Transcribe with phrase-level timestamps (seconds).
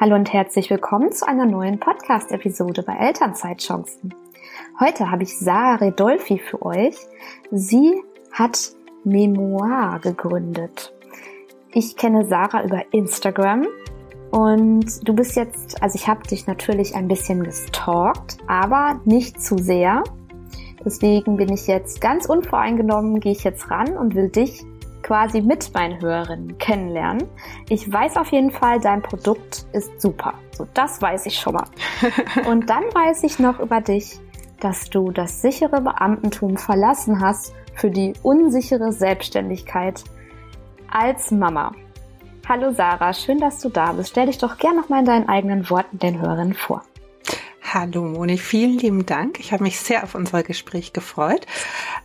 [0.00, 4.14] Hallo und herzlich willkommen zu einer neuen Podcast-Episode bei Elternzeitchancen.
[4.78, 6.94] Heute habe ich Sarah Redolfi für euch.
[7.50, 8.70] Sie hat
[9.02, 10.94] Memoir gegründet.
[11.72, 13.66] Ich kenne Sarah über Instagram
[14.30, 19.58] und du bist jetzt, also ich habe dich natürlich ein bisschen gestalkt, aber nicht zu
[19.58, 20.04] sehr.
[20.84, 24.64] Deswegen bin ich jetzt ganz unvoreingenommen, gehe ich jetzt ran und will dich
[25.08, 27.26] quasi mit meinen Hörerinnen kennenlernen.
[27.70, 30.34] Ich weiß auf jeden Fall, dein Produkt ist super.
[30.52, 31.64] So, das weiß ich schon mal.
[32.46, 34.20] Und dann weiß ich noch über dich,
[34.60, 40.04] dass du das sichere Beamtentum verlassen hast für die unsichere Selbstständigkeit
[40.90, 41.72] als Mama.
[42.46, 44.10] Hallo Sarah, schön, dass du da bist.
[44.10, 46.82] Stell dich doch gern noch mal in deinen eigenen Worten den Hörerinnen vor.
[47.62, 49.40] Hallo Moni, vielen lieben Dank.
[49.40, 51.46] Ich habe mich sehr auf unser Gespräch gefreut.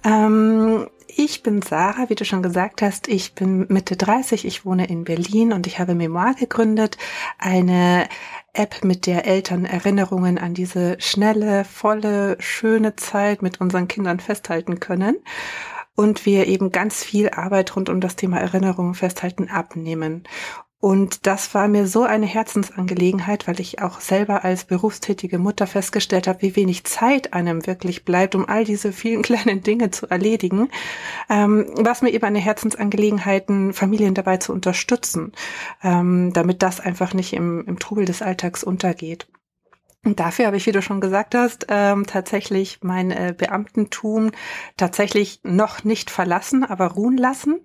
[0.06, 3.08] Ähm, ich bin Sarah, wie du schon gesagt hast.
[3.08, 6.98] Ich bin Mitte 30, ich wohne in Berlin und ich habe Memoir gegründet.
[7.38, 8.08] Eine
[8.53, 14.80] App, mit der Eltern Erinnerungen an diese schnelle, volle, schöne Zeit mit unseren Kindern festhalten
[14.80, 15.17] können.
[15.95, 20.23] Und wir eben ganz viel Arbeit rund um das Thema Erinnerungen festhalten abnehmen.
[20.84, 26.28] Und das war mir so eine Herzensangelegenheit, weil ich auch selber als berufstätige Mutter festgestellt
[26.28, 30.67] habe, wie wenig Zeit einem wirklich bleibt, um all diese vielen kleinen Dinge zu erledigen.
[31.30, 35.31] Ähm, was mir eben eine Herzensangelegenheit, Familien dabei zu unterstützen,
[35.84, 39.30] ähm, damit das einfach nicht im, im Trubel des Alltags untergeht.
[40.04, 44.31] Und dafür habe ich, wie du schon gesagt hast, ähm, tatsächlich mein äh, Beamtentum
[44.76, 47.61] tatsächlich noch nicht verlassen, aber ruhen lassen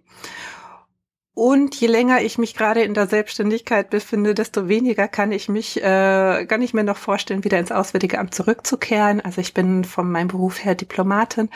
[1.39, 5.81] und je länger ich mich gerade in der Selbstständigkeit befinde, desto weniger kann ich mich,
[5.81, 9.21] äh, kann ich mir noch vorstellen, wieder ins Auswärtige Amt zurückzukehren.
[9.21, 11.49] Also ich bin von meinem Beruf her Diplomatin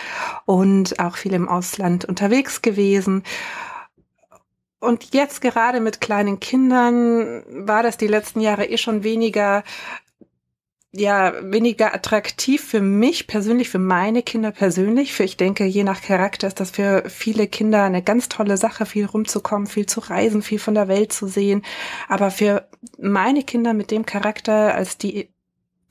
[0.44, 3.24] und auch viel im Ausland unterwegs gewesen.
[4.78, 9.64] Und jetzt gerade mit kleinen Kindern war das die letzten Jahre eh schon weniger
[10.92, 15.12] ja weniger attraktiv für mich persönlich, für meine Kinder persönlich.
[15.14, 18.84] Für ich denke, je nach Charakter ist das für viele Kinder eine ganz tolle Sache,
[18.86, 21.62] viel rumzukommen, viel zu reisen, viel von der Welt zu sehen.
[22.08, 22.68] Aber für
[22.98, 25.30] meine Kinder mit dem Charakter, als die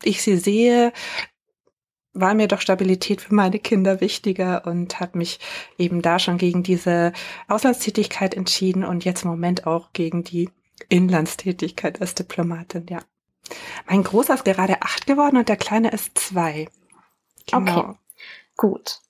[0.04, 0.94] ich sie sehe,
[2.14, 5.40] war mir doch Stabilität für meine Kinder wichtiger und hat mich
[5.78, 7.14] eben da schon gegen diese
[7.48, 10.50] Auslandstätigkeit entschieden und jetzt im Moment auch gegen die
[10.90, 13.00] Inlandstätigkeit als Diplomatin, ja.
[13.88, 16.68] Mein Großer ist gerade acht geworden und der Kleine ist zwei.
[17.50, 17.80] Genau.
[17.80, 17.94] Okay,
[18.58, 19.02] gut.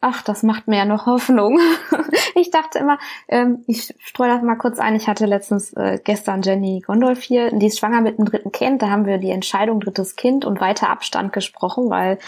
[0.00, 1.58] Ach, das macht mir ja noch Hoffnung.
[2.36, 4.94] ich dachte immer, ähm, ich streue das mal kurz ein.
[4.94, 8.80] Ich hatte letztens äh, gestern Jenny Gondolf hier, die ist schwanger mit einem dritten Kind.
[8.80, 12.20] Da haben wir die Entscheidung drittes Kind und weiter Abstand gesprochen, weil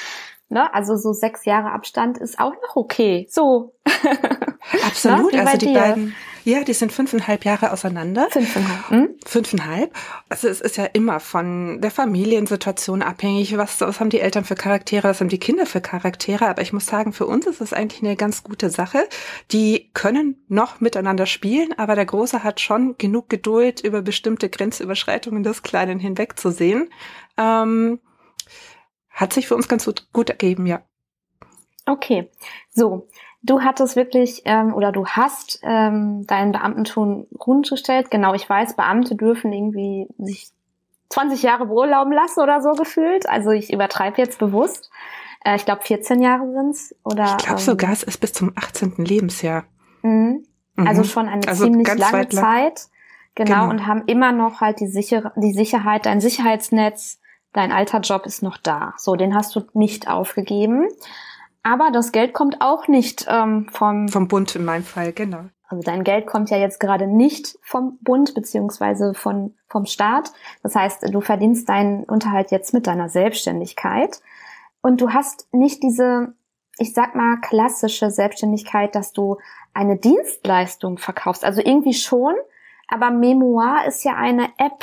[0.51, 0.73] Ne?
[0.75, 3.27] Also so sechs Jahre Abstand ist auch noch okay.
[3.31, 3.73] So.
[4.87, 5.33] Absolut.
[5.35, 5.79] also die dir?
[5.79, 8.29] beiden, ja, die sind fünfeinhalb Jahre auseinander.
[8.31, 8.91] Fünfeinhalb.
[8.91, 9.09] Hm?
[9.25, 9.95] Fünfeinhalb.
[10.29, 13.57] Also es ist ja immer von der Familiensituation abhängig.
[13.57, 16.49] Was, was haben die Eltern für Charaktere, was haben die Kinder für Charaktere?
[16.49, 19.07] Aber ich muss sagen, für uns ist es eigentlich eine ganz gute Sache.
[19.53, 25.45] Die können noch miteinander spielen, aber der Große hat schon genug Geduld, über bestimmte Grenzüberschreitungen
[25.45, 26.89] des Kleinen hinwegzusehen.
[27.37, 28.01] Ähm,
[29.21, 30.81] hat sich für uns ganz gut, gut ergeben, ja.
[31.87, 32.31] Okay,
[32.71, 33.09] so.
[33.43, 38.11] Du hattest wirklich ähm, oder du hast ähm, deinen Beamtentum rundgestellt.
[38.11, 40.51] Genau, ich weiß, Beamte dürfen irgendwie sich
[41.09, 43.27] 20 Jahre beurlauben lassen oder so gefühlt.
[43.29, 44.91] Also ich übertreibe jetzt bewusst.
[45.43, 47.37] Äh, ich glaube 14 Jahre sind's oder.
[47.39, 48.97] Ich glaube ähm, sogar, es ist bis zum 18.
[48.99, 49.65] Lebensjahr.
[50.03, 50.45] Mhm.
[50.77, 52.89] Also schon eine also ziemlich lange Zeit.
[53.35, 57.20] Genau, genau, und haben immer noch halt die, sichere, die Sicherheit, ein Sicherheitsnetz,
[57.53, 58.95] dein alter Job ist noch da.
[58.97, 60.89] So, den hast du nicht aufgegeben.
[61.63, 64.09] Aber das Geld kommt auch nicht ähm, vom...
[64.09, 65.45] Vom Bund in meinem Fall, genau.
[65.69, 70.33] Also dein Geld kommt ja jetzt gerade nicht vom Bund beziehungsweise von, vom Staat.
[70.63, 74.21] Das heißt, du verdienst deinen Unterhalt jetzt mit deiner Selbstständigkeit.
[74.81, 76.33] Und du hast nicht diese,
[76.79, 79.37] ich sag mal, klassische Selbstständigkeit, dass du
[79.75, 81.45] eine Dienstleistung verkaufst.
[81.45, 82.35] Also irgendwie schon,
[82.89, 84.83] aber Memoir ist ja eine App,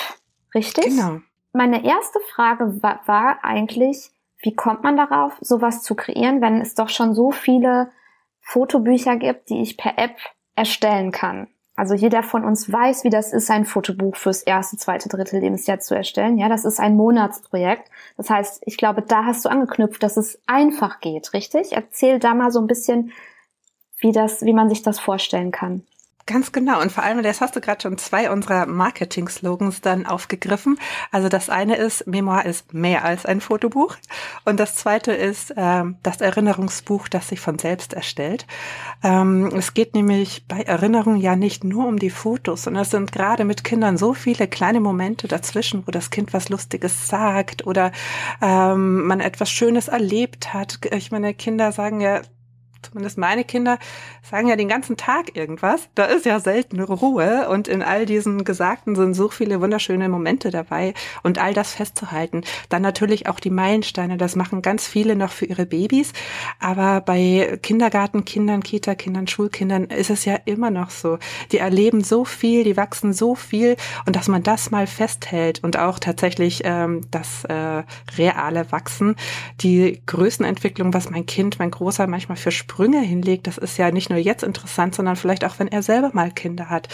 [0.53, 0.85] richtig?
[0.85, 1.17] Genau
[1.57, 6.75] meine erste Frage war, war eigentlich, wie kommt man darauf, sowas zu kreieren, wenn es
[6.75, 7.91] doch schon so viele
[8.39, 10.17] Fotobücher gibt, die ich per App
[10.55, 11.47] erstellen kann?
[11.75, 15.79] Also jeder von uns weiß, wie das ist, ein Fotobuch fürs erste, zweite, dritte Lebensjahr
[15.79, 16.39] zu erstellen.
[16.39, 17.91] Ja, das ist ein Monatsprojekt.
[18.17, 21.73] Das heißt, ich glaube, da hast du angeknüpft, dass es einfach geht, richtig?
[21.73, 23.11] Erzähl da mal so ein bisschen,
[23.99, 25.85] wie das, wie man sich das vorstellen kann.
[26.27, 26.81] Ganz genau.
[26.81, 30.77] Und vor allem, das hast du gerade schon zwei unserer Marketing-Slogans dann aufgegriffen.
[31.09, 33.95] Also das eine ist, Memoir ist mehr als ein Fotobuch.
[34.43, 38.45] Und das zweite ist äh, das Erinnerungsbuch, das sich von selbst erstellt.
[39.03, 43.13] Ähm, es geht nämlich bei Erinnerungen ja nicht nur um die Fotos, sondern es sind
[43.13, 47.93] gerade mit Kindern so viele kleine Momente dazwischen, wo das Kind was Lustiges sagt oder
[48.41, 50.79] ähm, man etwas Schönes erlebt hat.
[50.91, 52.19] Ich meine, Kinder sagen ja
[52.87, 53.77] zumindest meine Kinder,
[54.23, 55.89] sagen ja den ganzen Tag irgendwas.
[55.95, 60.51] Da ist ja selten Ruhe und in all diesen Gesagten sind so viele wunderschöne Momente
[60.51, 60.93] dabei
[61.23, 62.41] und all das festzuhalten.
[62.69, 66.13] Dann natürlich auch die Meilensteine, das machen ganz viele noch für ihre Babys,
[66.59, 71.17] aber bei Kindergartenkindern, Kita-Kindern, Schulkindern ist es ja immer noch so.
[71.51, 73.75] Die erleben so viel, die wachsen so viel
[74.05, 77.83] und dass man das mal festhält und auch tatsächlich ähm, das äh,
[78.17, 79.15] reale Wachsen,
[79.61, 84.11] die Größenentwicklung, was mein Kind, mein Großer manchmal für Sprünge hinlegt, das ist ja nicht
[84.11, 86.87] nur jetzt interessant, sondern vielleicht auch, wenn er selber mal Kinder hat.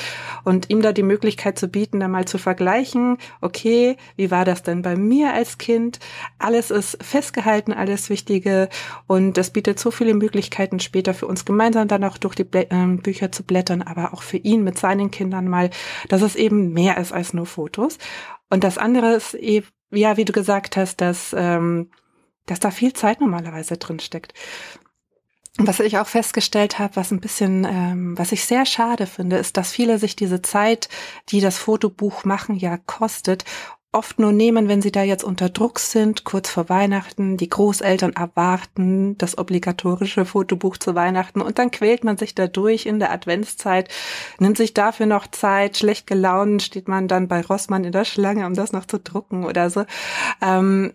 [0.45, 4.63] Und ihm da die Möglichkeit zu bieten, da mal zu vergleichen, okay, wie war das
[4.63, 5.99] denn bei mir als Kind?
[6.39, 8.69] Alles ist festgehalten, alles Wichtige.
[9.07, 12.67] Und das bietet so viele Möglichkeiten später für uns gemeinsam dann auch durch die Blä
[12.69, 15.69] äh, Bücher zu blättern, aber auch für ihn mit seinen Kindern mal,
[16.07, 17.97] dass es eben mehr ist als nur Fotos.
[18.49, 21.89] Und das andere ist eben, ja, wie du gesagt hast, dass, ähm,
[22.45, 24.33] dass da viel Zeit normalerweise drin steckt.
[25.59, 29.55] Was ich auch festgestellt habe, was ein bisschen, ähm, was ich sehr schade finde, ist,
[29.55, 30.89] dass viele sich diese Zeit,
[31.29, 33.45] die das Fotobuch machen, ja kostet,
[33.93, 38.13] oft nur nehmen, wenn sie da jetzt unter Druck sind, kurz vor Weihnachten, die Großeltern
[38.13, 43.11] erwarten das obligatorische Fotobuch zu Weihnachten und dann quält man sich da durch in der
[43.11, 43.89] Adventszeit,
[44.39, 48.47] nimmt sich dafür noch Zeit, schlecht gelaunt steht man dann bei Rossmann in der Schlange,
[48.47, 49.85] um das noch zu drucken oder so.
[50.41, 50.93] Ähm,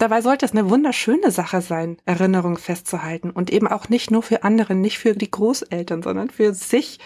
[0.00, 4.44] Dabei sollte es eine wunderschöne Sache sein, Erinnerung festzuhalten und eben auch nicht nur für
[4.44, 7.00] andere, nicht für die Großeltern, sondern für sich,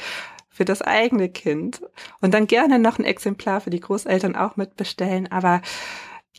[0.49, 1.83] für das eigene Kind.
[2.21, 5.27] Und dann gerne noch ein Exemplar für die Großeltern auch mitbestellen.
[5.33, 5.61] Aber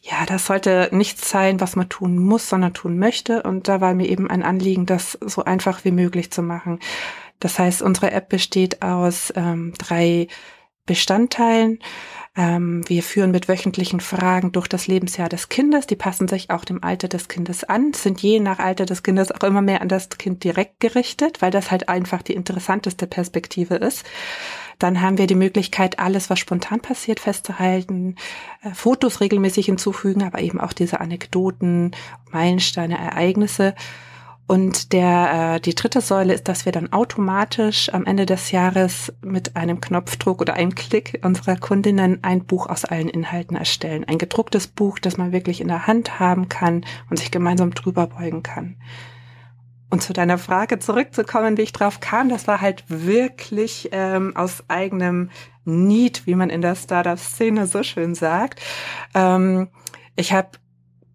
[0.01, 3.43] ja, das sollte nichts sein, was man tun muss, sondern tun möchte.
[3.43, 6.79] Und da war mir eben ein Anliegen, das so einfach wie möglich zu machen.
[7.41, 10.29] Das heißt, unsere App besteht aus ähm, drei
[10.85, 11.79] Bestandteilen.
[12.37, 15.87] Ähm, wir führen mit wöchentlichen Fragen durch das Lebensjahr des Kindes.
[15.87, 19.31] Die passen sich auch dem Alter des Kindes an, sind je nach Alter des Kindes
[19.31, 23.75] auch immer mehr an das Kind direkt gerichtet, weil das halt einfach die interessanteste Perspektive
[23.75, 24.05] ist.
[24.79, 28.15] Dann haben wir die Möglichkeit, alles, was spontan passiert, festzuhalten,
[28.61, 31.91] äh, Fotos regelmäßig hinzufügen, aber eben auch diese Anekdoten,
[32.31, 33.75] Meilensteine, Ereignisse.
[34.47, 39.11] Und der, äh, die dritte Säule ist, dass wir dann automatisch am Ende des Jahres
[39.21, 44.05] mit einem Knopfdruck oder einem Klick unserer Kundinnen ein Buch aus allen Inhalten erstellen.
[44.07, 48.05] Ein gedrucktes Buch, das man wirklich in der Hand haben kann und sich gemeinsam drüber
[48.05, 48.75] beugen kann.
[49.89, 54.63] Und zu deiner Frage zurückzukommen, wie ich drauf kam, das war halt wirklich ähm, aus
[54.67, 55.31] eigenem
[55.63, 58.61] Need, wie man in der Startup-Szene so schön sagt.
[59.15, 59.69] Ähm,
[60.15, 60.49] ich habe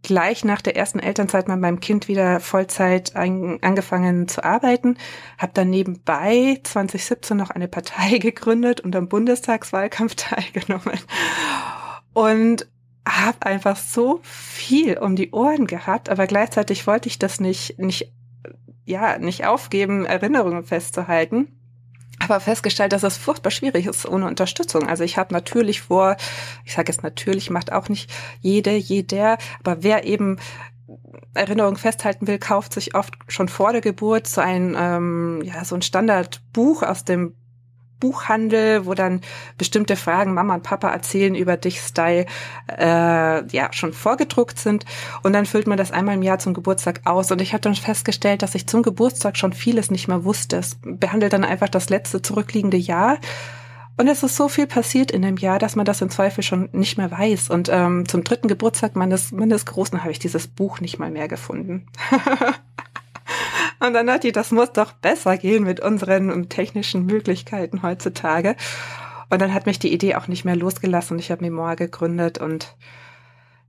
[0.02, 4.97] gleich nach der ersten Elternzeit mal beim Kind wieder Vollzeit ein, angefangen zu arbeiten,
[5.38, 10.99] habe dann nebenbei 2017 noch eine Partei gegründet und am Bundestagswahlkampf teilgenommen.
[12.12, 12.67] Und
[13.06, 18.12] habe einfach so viel um die Ohren gehabt, aber gleichzeitig wollte ich das nicht nicht
[18.85, 21.60] ja nicht aufgeben, Erinnerungen festzuhalten
[22.21, 24.89] aber festgestellt, dass es furchtbar schwierig ist ohne Unterstützung.
[24.89, 26.17] Also ich habe natürlich vor,
[26.65, 30.39] ich sage jetzt natürlich, macht auch nicht jede, jeder, aber wer eben
[31.35, 35.75] Erinnerung festhalten will, kauft sich oft schon vor der Geburt so ein ähm, ja so
[35.75, 37.35] ein Standardbuch aus dem
[38.00, 39.20] Buchhandel, wo dann
[39.58, 42.26] bestimmte Fragen Mama und Papa erzählen über dich Style
[42.79, 44.85] äh, ja schon vorgedruckt sind
[45.23, 47.75] und dann füllt man das einmal im Jahr zum Geburtstag aus und ich habe dann
[47.75, 50.57] festgestellt, dass ich zum Geburtstag schon vieles nicht mehr wusste.
[50.57, 53.19] Es behandelt dann einfach das letzte zurückliegende Jahr
[54.00, 56.71] und es ist so viel passiert in dem Jahr, dass man das im Zweifel schon
[56.73, 57.50] nicht mehr weiß.
[57.50, 61.28] Und ähm, zum dritten Geburtstag meines, meines Großen habe ich dieses Buch nicht mal mehr
[61.28, 61.87] gefunden.
[63.81, 68.55] Und dann dachte ich, das muss doch besser gehen mit unseren technischen Möglichkeiten heutzutage.
[69.31, 72.77] Und dann hat mich die Idee auch nicht mehr losgelassen ich habe Memoir gegründet und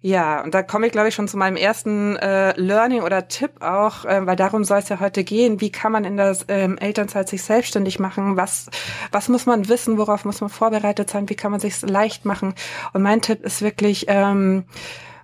[0.03, 3.61] ja, und da komme ich, glaube ich, schon zu meinem ersten äh, Learning oder Tipp
[3.61, 5.61] auch, äh, weil darum soll es ja heute gehen.
[5.61, 8.35] Wie kann man in der ähm, Elternzeit sich selbstständig machen?
[8.35, 8.71] Was,
[9.11, 9.99] was muss man wissen?
[9.99, 11.29] Worauf muss man vorbereitet sein?
[11.29, 12.55] Wie kann man sich leicht machen?
[12.93, 14.63] Und mein Tipp ist wirklich, ähm,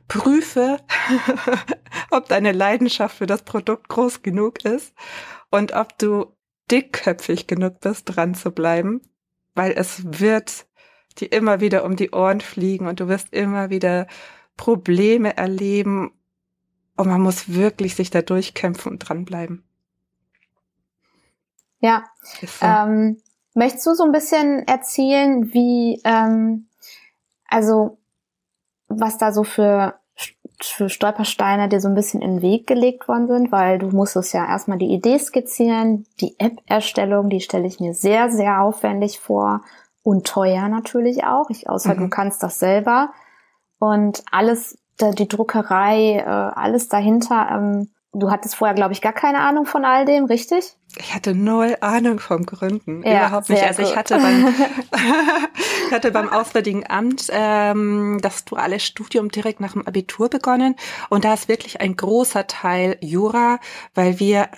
[0.08, 0.78] prüfe,
[2.12, 4.94] ob deine Leidenschaft für das Produkt groß genug ist
[5.50, 6.34] und ob du
[6.72, 9.02] dickköpfig genug bist, dran zu bleiben,
[9.56, 10.68] weil es wird
[11.18, 14.08] dir immer wieder um die Ohren fliegen und du wirst immer wieder
[14.56, 16.12] Probleme erleben
[16.96, 19.64] und man muss wirklich sich da durchkämpfen und dranbleiben.
[21.80, 22.04] Ja,
[22.42, 22.66] so.
[22.66, 23.22] ähm,
[23.58, 26.68] Möchtest du so ein bisschen erzählen, wie, ähm,
[27.48, 27.98] also
[28.88, 29.96] was da so für,
[30.62, 33.52] für Stolpersteine dir so ein bisschen in den Weg gelegt worden sind?
[33.52, 38.30] Weil du musstest ja erstmal die Idee skizzieren, die App-Erstellung, die stelle ich mir sehr,
[38.30, 39.62] sehr aufwendig vor
[40.04, 41.50] und teuer natürlich auch.
[41.50, 42.00] Ich, außer mhm.
[42.00, 43.12] du kannst das selber.
[43.80, 49.40] Und alles, die Druckerei, äh, alles dahinter, ähm, Du hattest vorher, glaube ich, gar keine
[49.40, 50.76] Ahnung von all dem, richtig?
[50.98, 53.04] Ich hatte null Ahnung vom Gründen.
[53.04, 53.64] Ja, Überhaupt nicht.
[53.64, 54.48] Also ich hatte beim,
[55.88, 60.76] ich hatte beim Auswärtigen Amt ähm, das duale Studium direkt nach dem Abitur begonnen.
[61.10, 63.60] Und da ist wirklich ein großer Teil Jura,
[63.94, 64.50] weil wir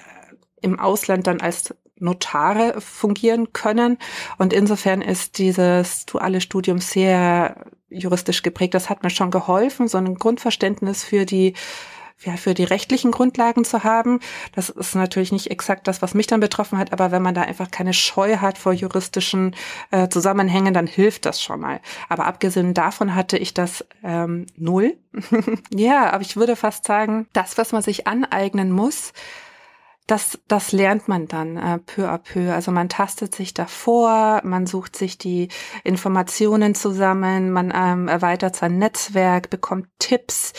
[0.61, 3.97] im Ausland dann als Notare fungieren können.
[4.37, 8.73] Und insofern ist dieses duale Studium sehr juristisch geprägt.
[8.73, 11.55] Das hat mir schon geholfen, so ein Grundverständnis für die
[12.23, 14.19] ja, für die rechtlichen Grundlagen zu haben.
[14.53, 17.41] Das ist natürlich nicht exakt das, was mich dann betroffen hat, aber wenn man da
[17.41, 19.55] einfach keine Scheu hat vor juristischen
[19.91, 21.79] äh, Zusammenhängen, dann hilft das schon mal.
[22.09, 24.97] Aber abgesehen davon hatte ich das ähm, null.
[25.73, 29.13] ja, aber ich würde fast sagen, das, was man sich aneignen muss,
[30.09, 32.51] das, das lernt man dann äh, peu à peu.
[32.51, 35.49] Also man tastet sich davor, man sucht sich die
[35.83, 40.53] Informationen zusammen, man ähm, erweitert sein Netzwerk, bekommt Tipps,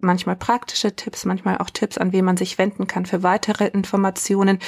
[0.00, 4.60] manchmal praktische Tipps, manchmal auch Tipps, an wen man sich wenden kann für weitere Informationen.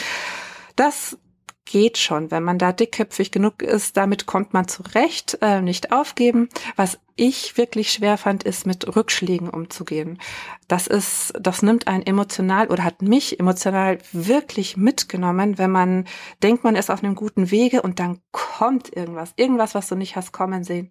[0.74, 1.16] Das
[1.64, 6.48] geht schon, wenn man da dickköpfig genug ist, damit kommt man zurecht, äh, nicht aufgeben.
[6.76, 10.18] Was ich wirklich schwer fand, ist mit Rückschlägen umzugehen.
[10.68, 16.06] Das ist, das nimmt einen emotional oder hat mich emotional wirklich mitgenommen, wenn man
[16.42, 20.16] denkt, man ist auf einem guten Wege und dann kommt irgendwas, irgendwas, was du nicht
[20.16, 20.90] hast kommen sehen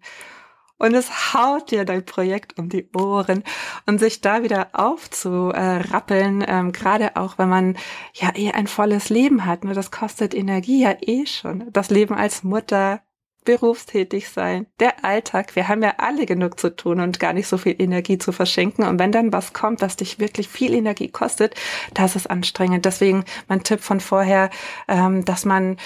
[0.78, 3.44] und es haut dir dein Projekt um die Ohren
[3.86, 7.76] und sich da wieder aufzurappeln, ähm, gerade auch wenn man
[8.14, 11.64] ja eh ein volles Leben hat, ne, das kostet Energie ja eh schon.
[11.72, 13.02] Das Leben als Mutter,
[13.44, 17.58] berufstätig sein, der Alltag, wir haben ja alle genug zu tun und gar nicht so
[17.58, 18.84] viel Energie zu verschenken.
[18.84, 21.54] Und wenn dann was kommt, was dich wirklich viel Energie kostet,
[21.92, 22.84] das ist anstrengend.
[22.84, 24.50] Deswegen mein Tipp von vorher,
[24.88, 25.76] ähm, dass man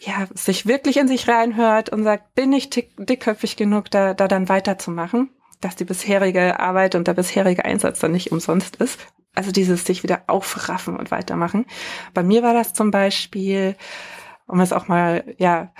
[0.00, 4.28] ja, sich wirklich in sich reinhört und sagt, bin ich dick, dickköpfig genug, da, da
[4.28, 5.30] dann weiterzumachen,
[5.60, 8.98] dass die bisherige Arbeit und der bisherige Einsatz dann nicht umsonst ist.
[9.34, 11.66] Also dieses sich wieder aufraffen und weitermachen.
[12.14, 13.76] Bei mir war das zum Beispiel,
[14.46, 15.72] um es auch mal, ja,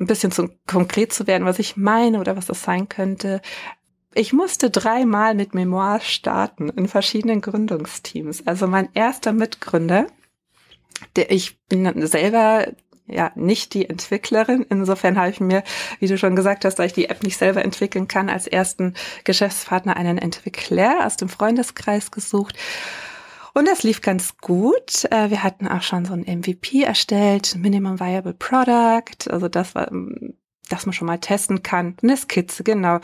[0.00, 3.42] ein bisschen zu konkret zu werden, was ich meine oder was das sein könnte.
[4.14, 8.46] Ich musste dreimal mit Memoir starten in verschiedenen Gründungsteams.
[8.46, 10.06] Also mein erster Mitgründer,
[11.14, 12.66] der ich bin selber
[13.06, 14.66] ja nicht die Entwicklerin.
[14.68, 15.62] Insofern habe ich mir,
[15.98, 18.94] wie du schon gesagt hast, da ich die App nicht selber entwickeln kann, als ersten
[19.24, 22.56] Geschäftspartner einen Entwickler aus dem Freundeskreis gesucht.
[23.54, 25.04] Und das lief ganz gut.
[25.10, 29.90] Äh, wir hatten auch schon so ein MVP erstellt, Minimum Viable Product, also das war,
[30.68, 31.96] dass man schon mal testen kann.
[32.02, 33.00] Eine Skizze, genau.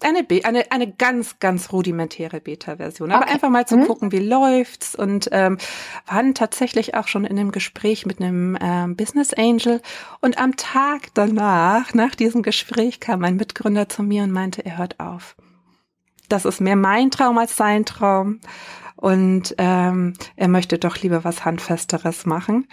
[0.00, 3.10] Eine, Be eine, eine ganz, ganz rudimentäre Beta-Version.
[3.10, 3.34] Aber okay.
[3.34, 3.86] einfach mal zu mhm.
[3.86, 5.58] gucken, wie läuft's und ähm,
[6.06, 9.82] waren tatsächlich auch schon in einem Gespräch mit einem ähm, Business Angel.
[10.20, 14.78] Und am Tag danach, nach diesem Gespräch, kam ein Mitgründer zu mir und meinte, er
[14.78, 15.34] hört auf.
[16.28, 18.40] Das ist mehr mein Traum als sein Traum.
[18.94, 22.66] Und ähm, er möchte doch lieber was Handfesteres machen.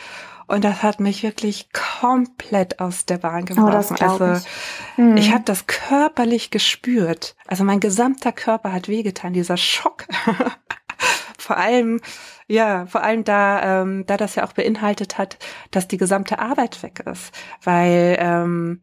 [0.48, 3.68] Und das hat mich wirklich komplett aus der Bahn geworfen.
[3.68, 5.18] Oh, das also ich, hm.
[5.18, 7.36] ich habe das körperlich gespürt.
[7.48, 10.06] Also mein gesamter Körper hat wehgetan, dieser Schock.
[11.38, 12.02] vor allem,
[12.48, 15.38] ja, vor allem da, ähm, da das ja auch beinhaltet hat,
[15.72, 17.32] dass die gesamte Arbeit weg ist,
[17.64, 18.82] weil ähm,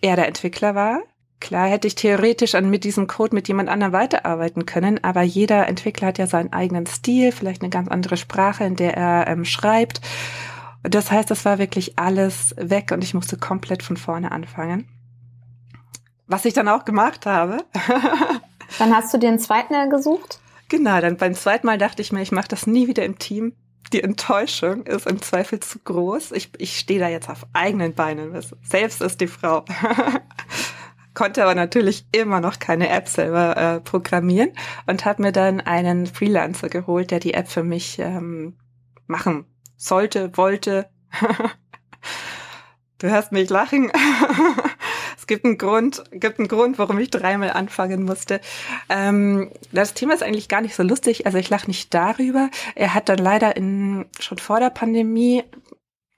[0.00, 1.00] er der Entwickler war.
[1.40, 5.68] Klar hätte ich theoretisch an mit diesem Code mit jemand anderem weiterarbeiten können, aber jeder
[5.68, 9.44] Entwickler hat ja seinen eigenen Stil, vielleicht eine ganz andere Sprache, in der er ähm,
[9.44, 10.00] schreibt.
[10.84, 14.86] Das heißt, das war wirklich alles weg und ich musste komplett von vorne anfangen.
[16.26, 17.64] Was ich dann auch gemacht habe.
[18.78, 20.40] dann hast du dir einen zweiten gesucht?
[20.68, 23.54] Genau, dann beim zweiten Mal dachte ich mir, ich mache das nie wieder im Team.
[23.92, 26.32] Die Enttäuschung ist im Zweifel zu groß.
[26.32, 28.38] Ich, ich stehe da jetzt auf eigenen Beinen.
[28.62, 29.64] Selbst ist die Frau.
[31.14, 34.50] Konnte aber natürlich immer noch keine App selber äh, programmieren
[34.86, 38.56] und habe mir dann einen Freelancer geholt, der die App für mich ähm,
[39.06, 40.88] machen sollte, wollte.
[42.98, 43.90] du hörst mich lachen.
[45.16, 48.40] es gibt einen Grund, gibt einen Grund, warum ich dreimal anfangen musste.
[48.88, 51.26] Ähm, das Thema ist eigentlich gar nicht so lustig.
[51.26, 52.50] Also ich lache nicht darüber.
[52.74, 55.44] Er hat dann leider in, schon vor der Pandemie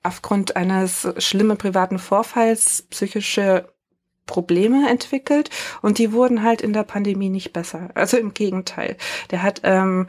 [0.02, 3.68] aufgrund eines schlimmen privaten Vorfalls psychische
[4.26, 5.50] Probleme entwickelt
[5.82, 7.90] und die wurden halt in der Pandemie nicht besser.
[7.94, 8.96] Also im Gegenteil.
[9.30, 10.06] Der hat ähm,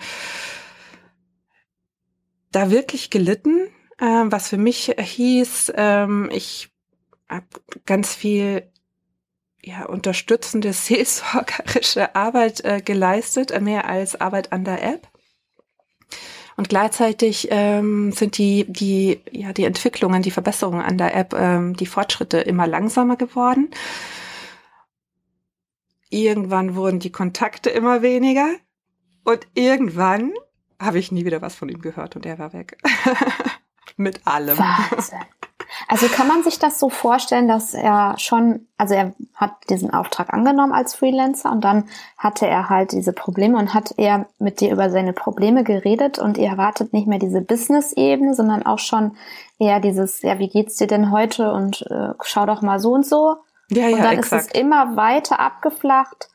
[2.52, 3.70] da wirklich gelitten.
[4.00, 6.70] ähm, was für mich hieß, ähm, ich
[7.28, 7.48] habe
[7.86, 8.64] ganz viel
[9.64, 15.08] ja, unterstützende, seelsorgerische Arbeit äh, geleistet, äh, mehr als Arbeit an der App.
[16.56, 21.76] Und gleichzeitig ähm, sind die, die, ja, die Entwicklungen, die Verbesserungen an der App, ähm,
[21.76, 23.70] die Fortschritte immer langsamer geworden.
[26.10, 28.56] Irgendwann wurden die Kontakte immer weniger.
[29.24, 30.34] Und irgendwann
[30.80, 32.78] habe ich nie wieder was von ihm gehört und er war weg.
[33.98, 34.58] Mit allem.
[34.58, 35.20] Wahnsinn.
[35.88, 40.34] Also kann man sich das so vorstellen, dass er schon, also er hat diesen Auftrag
[40.34, 41.86] angenommen als Freelancer und dann
[42.18, 46.38] hatte er halt diese Probleme und hat er mit dir über seine Probleme geredet und
[46.38, 49.18] ihr erwartet nicht mehr diese Business-Ebene, sondern auch schon
[49.60, 53.06] eher dieses, ja, wie geht's dir denn heute und äh, schau doch mal so und
[53.06, 53.38] so.
[53.70, 54.42] Ja, ja, und dann exakt.
[54.44, 56.30] ist es immer weiter abgeflacht.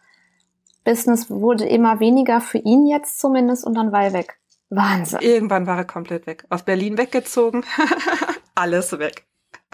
[0.85, 4.39] Business wurde immer weniger für ihn jetzt zumindest und dann war er weg.
[4.71, 5.21] Wahnsinn.
[5.21, 6.45] Irgendwann war er komplett weg.
[6.49, 7.65] Aus Berlin weggezogen.
[8.55, 9.27] Alles weg.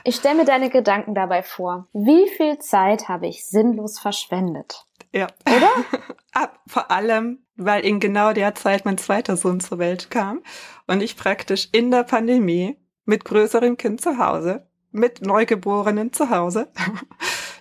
[0.04, 1.88] Ich stelle mir deine Gedanken dabei vor.
[1.92, 4.86] Wie viel Zeit habe ich sinnlos verschwendet?
[5.12, 5.26] Ja.
[5.46, 5.70] Oder?
[6.32, 10.42] Ab, vor allem, weil in genau der Zeit mein zweiter Sohn zur Welt kam
[10.86, 16.68] und ich praktisch in der Pandemie mit größerem Kind zu Hause, mit Neugeborenen zu Hause,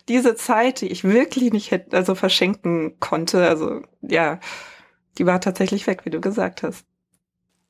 [0.08, 4.40] diese Zeit, die ich wirklich nicht hätte, also verschenken konnte, also ja,
[5.18, 6.86] die war tatsächlich weg, wie du gesagt hast.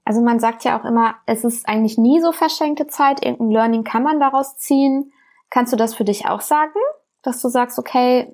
[0.05, 3.25] Also man sagt ja auch immer, es ist eigentlich nie so verschenkte Zeit.
[3.25, 5.11] Irgendein Learning kann man daraus ziehen.
[5.49, 6.79] Kannst du das für dich auch sagen?
[7.23, 8.33] Dass du sagst, okay,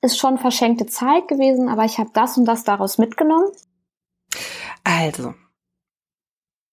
[0.00, 3.50] ist schon verschenkte Zeit gewesen, aber ich habe das und das daraus mitgenommen?
[4.82, 5.34] Also,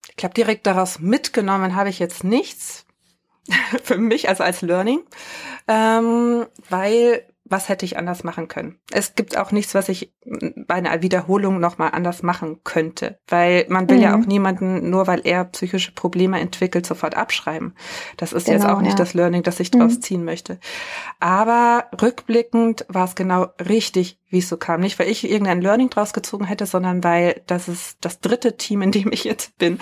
[0.10, 2.86] ich glaube, direkt daraus mitgenommen habe ich jetzt nichts
[3.84, 5.02] für mich, also als Learning,
[5.68, 8.80] ähm, weil was hätte ich anders machen können?
[8.92, 13.90] Es gibt auch nichts, was ich bei einer Wiederholung nochmal anders machen könnte, weil man
[13.90, 14.04] will mhm.
[14.04, 17.76] ja auch niemanden, nur weil er psychische Probleme entwickelt, sofort abschreiben.
[18.16, 18.98] Das ist genau, jetzt auch nicht ja.
[18.98, 20.02] das Learning, das ich draus mhm.
[20.02, 20.60] ziehen möchte.
[21.20, 24.80] Aber rückblickend war es genau richtig, wie es so kam.
[24.80, 28.82] Nicht, weil ich irgendein Learning draus gezogen hätte, sondern weil das ist das dritte Team,
[28.82, 29.80] in dem ich jetzt bin,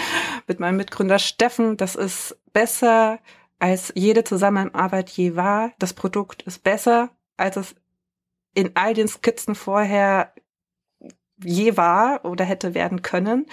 [0.47, 1.77] mit meinem Mitgründer Steffen.
[1.77, 3.19] Das ist besser
[3.59, 5.71] als jede Zusammenarbeit je war.
[5.79, 7.75] Das Produkt ist besser als es
[8.53, 10.33] in all den Skizzen vorher
[11.41, 13.45] je war oder hätte werden können.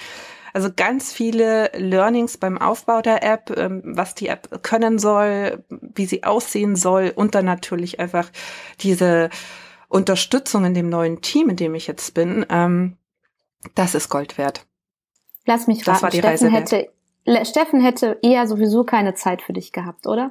[0.53, 6.07] Also ganz viele Learnings beim Aufbau der App, ähm, was die App können soll, wie
[6.07, 8.31] sie aussehen soll und dann natürlich einfach
[8.81, 9.31] diese
[9.89, 12.97] Unterstützung in dem neuen Team, in dem ich jetzt bin, ähm,
[13.75, 14.67] das ist Gold wert.
[15.45, 16.91] Lass mich raten, Steffen hätte,
[17.45, 20.31] Steffen hätte eher sowieso keine Zeit für dich gehabt, oder?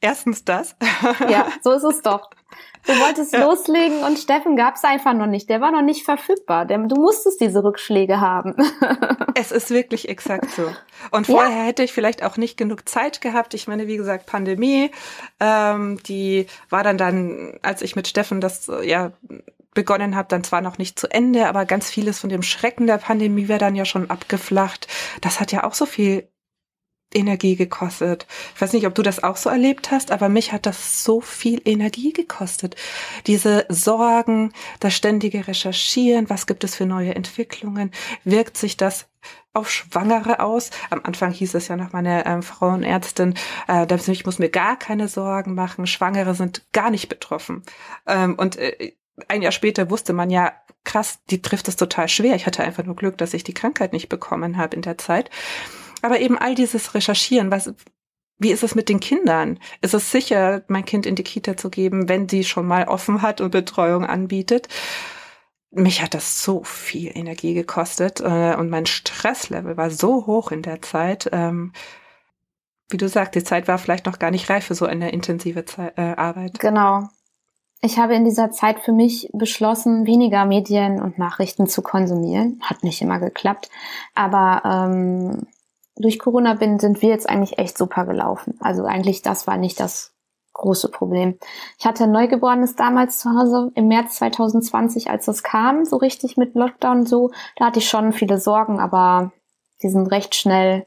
[0.00, 0.76] Erstens das.
[1.30, 2.28] ja, so ist es doch.
[2.86, 3.42] Du wolltest ja.
[3.46, 5.48] loslegen und Steffen gab es einfach noch nicht.
[5.48, 6.66] Der war noch nicht verfügbar.
[6.66, 8.54] Der, du musstest diese Rückschläge haben.
[9.34, 10.70] es ist wirklich exakt so.
[11.10, 11.64] Und vorher ja.
[11.64, 13.54] hätte ich vielleicht auch nicht genug Zeit gehabt.
[13.54, 14.90] Ich meine, wie gesagt, Pandemie,
[15.40, 19.12] ähm, die war dann dann, als ich mit Steffen das ja
[19.74, 22.98] begonnen habe, dann zwar noch nicht zu Ende, aber ganz vieles von dem Schrecken der
[22.98, 24.88] Pandemie wäre dann ja schon abgeflacht.
[25.20, 26.28] Das hat ja auch so viel
[27.14, 28.26] Energie gekostet.
[28.54, 31.20] Ich weiß nicht, ob du das auch so erlebt hast, aber mich hat das so
[31.20, 32.76] viel Energie gekostet.
[33.26, 37.92] Diese Sorgen, das ständige Recherchieren, was gibt es für neue Entwicklungen,
[38.24, 39.06] wirkt sich das
[39.52, 40.70] auf Schwangere aus.
[40.90, 43.34] Am Anfang hieß es ja noch meine ähm, Frauenärztin,
[43.68, 47.62] äh, ich muss mir gar keine Sorgen machen, Schwangere sind gar nicht betroffen.
[48.06, 48.94] Ähm, und äh,
[49.28, 50.52] ein Jahr später wusste man ja,
[50.84, 52.34] krass, die trifft es total schwer.
[52.34, 55.30] Ich hatte einfach nur Glück, dass ich die Krankheit nicht bekommen habe in der Zeit.
[56.02, 57.72] Aber eben all dieses Recherchieren, was,
[58.38, 59.58] wie ist es mit den Kindern?
[59.80, 63.22] Ist es sicher, mein Kind in die Kita zu geben, wenn sie schon mal offen
[63.22, 64.68] hat und Betreuung anbietet?
[65.70, 70.62] Mich hat das so viel Energie gekostet äh, und mein Stresslevel war so hoch in
[70.62, 71.28] der Zeit.
[71.32, 71.72] Ähm,
[72.90, 75.64] wie du sagst, die Zeit war vielleicht noch gar nicht reif für so eine intensive
[75.64, 76.60] Zeit, äh, Arbeit.
[76.60, 77.08] Genau.
[77.84, 82.58] Ich habe in dieser Zeit für mich beschlossen, weniger Medien und Nachrichten zu konsumieren.
[82.62, 83.68] Hat nicht immer geklappt,
[84.14, 85.46] aber ähm,
[85.94, 88.56] durch Corona bin, sind wir jetzt eigentlich echt super gelaufen.
[88.60, 90.14] Also eigentlich das war nicht das
[90.54, 91.38] große Problem.
[91.78, 96.38] Ich hatte ein Neugeborenes damals zu Hause im März 2020, als es kam, so richtig
[96.38, 97.32] mit Lockdown und so.
[97.56, 99.32] Da hatte ich schon viele Sorgen, aber
[99.82, 100.86] die sind recht schnell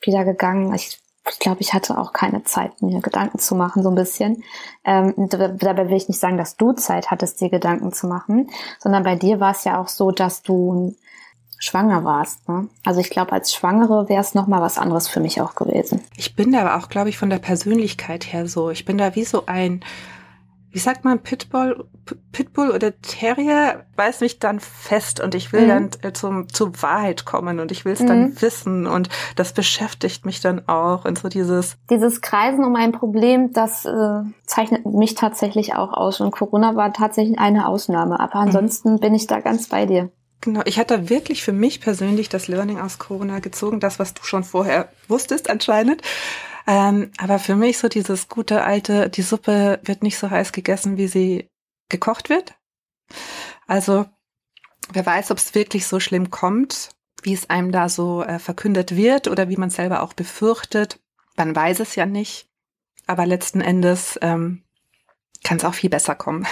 [0.00, 0.72] wieder gegangen.
[0.74, 4.42] Ich, ich glaube, ich hatte auch keine Zeit, mir Gedanken zu machen, so ein bisschen.
[4.84, 9.02] Ähm, dabei will ich nicht sagen, dass du Zeit hattest, dir Gedanken zu machen, sondern
[9.02, 10.94] bei dir war es ja auch so, dass du
[11.58, 12.48] schwanger warst.
[12.48, 12.68] Ne?
[12.84, 16.00] Also ich glaube, als Schwangere wäre es nochmal was anderes für mich auch gewesen.
[16.16, 18.70] Ich bin da auch, glaube ich, von der Persönlichkeit her so.
[18.70, 19.84] Ich bin da wie so ein
[20.72, 21.84] wie sagt man, Pitbull,
[22.32, 25.68] Pitbull oder Terrier weiß mich dann fest und ich will mhm.
[25.68, 28.06] dann äh, zum, zur Wahrheit kommen und ich will es mhm.
[28.06, 31.76] dann wissen und das beschäftigt mich dann auch und so dieses.
[31.90, 36.92] Dieses Kreisen um ein Problem, das äh, zeichnet mich tatsächlich auch aus und Corona war
[36.92, 38.46] tatsächlich eine Ausnahme, aber mhm.
[38.46, 39.00] ansonsten mhm.
[39.00, 40.10] bin ich da ganz bei dir.
[40.42, 44.22] Genau, ich hatte wirklich für mich persönlich das Learning aus Corona gezogen, das, was du
[44.22, 46.00] schon vorher wusstest anscheinend.
[46.70, 50.98] Ähm, aber für mich so dieses gute alte, die Suppe wird nicht so heiß gegessen,
[50.98, 51.48] wie sie
[51.88, 52.54] gekocht wird.
[53.66, 54.06] Also
[54.92, 56.90] wer weiß, ob es wirklich so schlimm kommt,
[57.24, 61.00] wie es einem da so äh, verkündet wird oder wie man selber auch befürchtet.
[61.36, 62.48] Man weiß es ja nicht.
[63.08, 64.62] Aber letzten Endes ähm,
[65.42, 66.46] kann es auch viel besser kommen.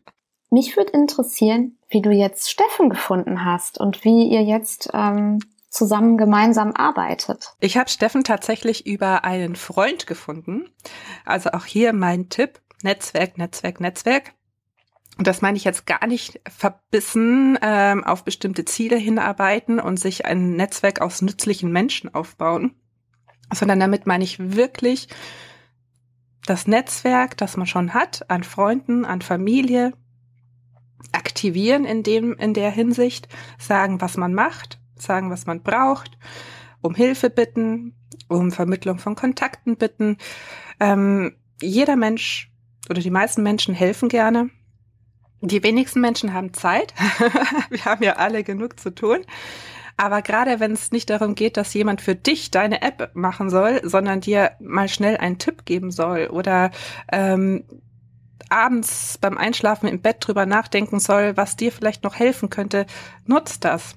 [0.50, 5.40] Mich würde interessieren, wie du jetzt Steffen gefunden hast und wie ihr jetzt ähm,
[5.74, 7.54] zusammen gemeinsam arbeitet?
[7.60, 10.70] Ich habe Steffen tatsächlich über einen Freund gefunden.
[11.24, 14.32] Also auch hier mein Tipp, Netzwerk, Netzwerk, Netzwerk.
[15.18, 20.24] Und das meine ich jetzt gar nicht verbissen ähm, auf bestimmte Ziele hinarbeiten und sich
[20.24, 22.74] ein Netzwerk aus nützlichen Menschen aufbauen,
[23.52, 25.08] sondern damit meine ich wirklich
[26.46, 29.92] das Netzwerk, das man schon hat, an Freunden, an Familie,
[31.12, 36.18] aktivieren in dem, in der Hinsicht, sagen, was man macht, sagen, was man braucht,
[36.80, 37.94] um Hilfe bitten,
[38.28, 40.18] um Vermittlung von Kontakten bitten.
[40.80, 42.50] Ähm, jeder Mensch
[42.90, 44.50] oder die meisten Menschen helfen gerne.
[45.40, 46.94] Die wenigsten Menschen haben Zeit.
[47.70, 49.24] Wir haben ja alle genug zu tun.
[49.96, 53.80] Aber gerade wenn es nicht darum geht, dass jemand für dich deine App machen soll,
[53.84, 56.72] sondern dir mal schnell einen Tipp geben soll oder
[57.12, 57.64] ähm,
[58.48, 62.86] abends beim Einschlafen im Bett drüber nachdenken soll, was dir vielleicht noch helfen könnte,
[63.26, 63.96] nutzt das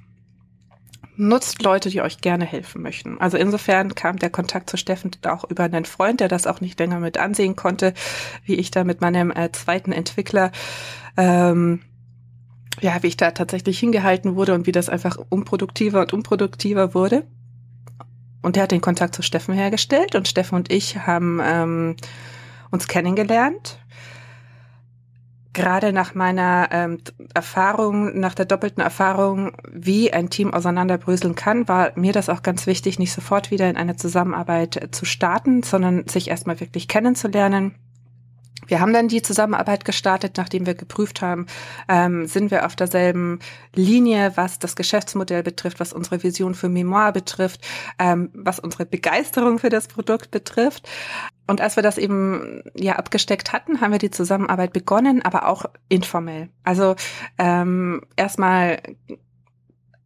[1.18, 3.20] nutzt Leute, die euch gerne helfen möchten.
[3.20, 6.80] Also insofern kam der Kontakt zu Steffen auch über einen Freund, der das auch nicht
[6.80, 7.94] länger mit ansehen konnte,
[8.46, 10.52] wie ich da mit meinem äh, zweiten Entwickler,
[11.18, 11.82] ähm,
[12.80, 17.26] ja, wie ich da tatsächlich hingehalten wurde und wie das einfach unproduktiver und unproduktiver wurde.
[18.44, 21.96] Und der hat den Kontakt zu Steffen hergestellt und Steffen und ich haben ähm,
[22.70, 23.80] uns kennengelernt
[25.58, 27.00] gerade nach meiner ähm,
[27.34, 32.68] Erfahrung, nach der doppelten Erfahrung, wie ein Team auseinanderbröseln kann, war mir das auch ganz
[32.68, 37.74] wichtig, nicht sofort wieder in eine Zusammenarbeit äh, zu starten, sondern sich erstmal wirklich kennenzulernen.
[38.68, 41.48] Wir haben dann die Zusammenarbeit gestartet, nachdem wir geprüft haben,
[41.88, 43.40] ähm, sind wir auf derselben
[43.76, 47.68] Linie, was das Geschäftsmodell betrifft, was unsere Vision für Memoir betrifft,
[48.00, 50.88] ähm, was unsere Begeisterung für das Produkt betrifft.
[51.48, 55.66] Und als wir das eben ja abgesteckt hatten, haben wir die Zusammenarbeit begonnen, aber auch
[55.88, 56.50] informell.
[56.64, 56.96] Also
[57.38, 58.80] ähm, erstmal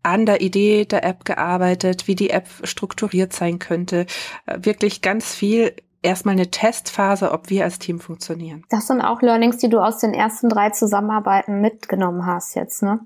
[0.03, 4.05] an der Idee der App gearbeitet, wie die App strukturiert sein könnte.
[4.45, 8.63] Äh, wirklich ganz viel erstmal eine Testphase, ob wir als Team funktionieren.
[8.69, 12.99] Das sind auch Learnings, die du aus den ersten drei Zusammenarbeiten mitgenommen hast jetzt, ne?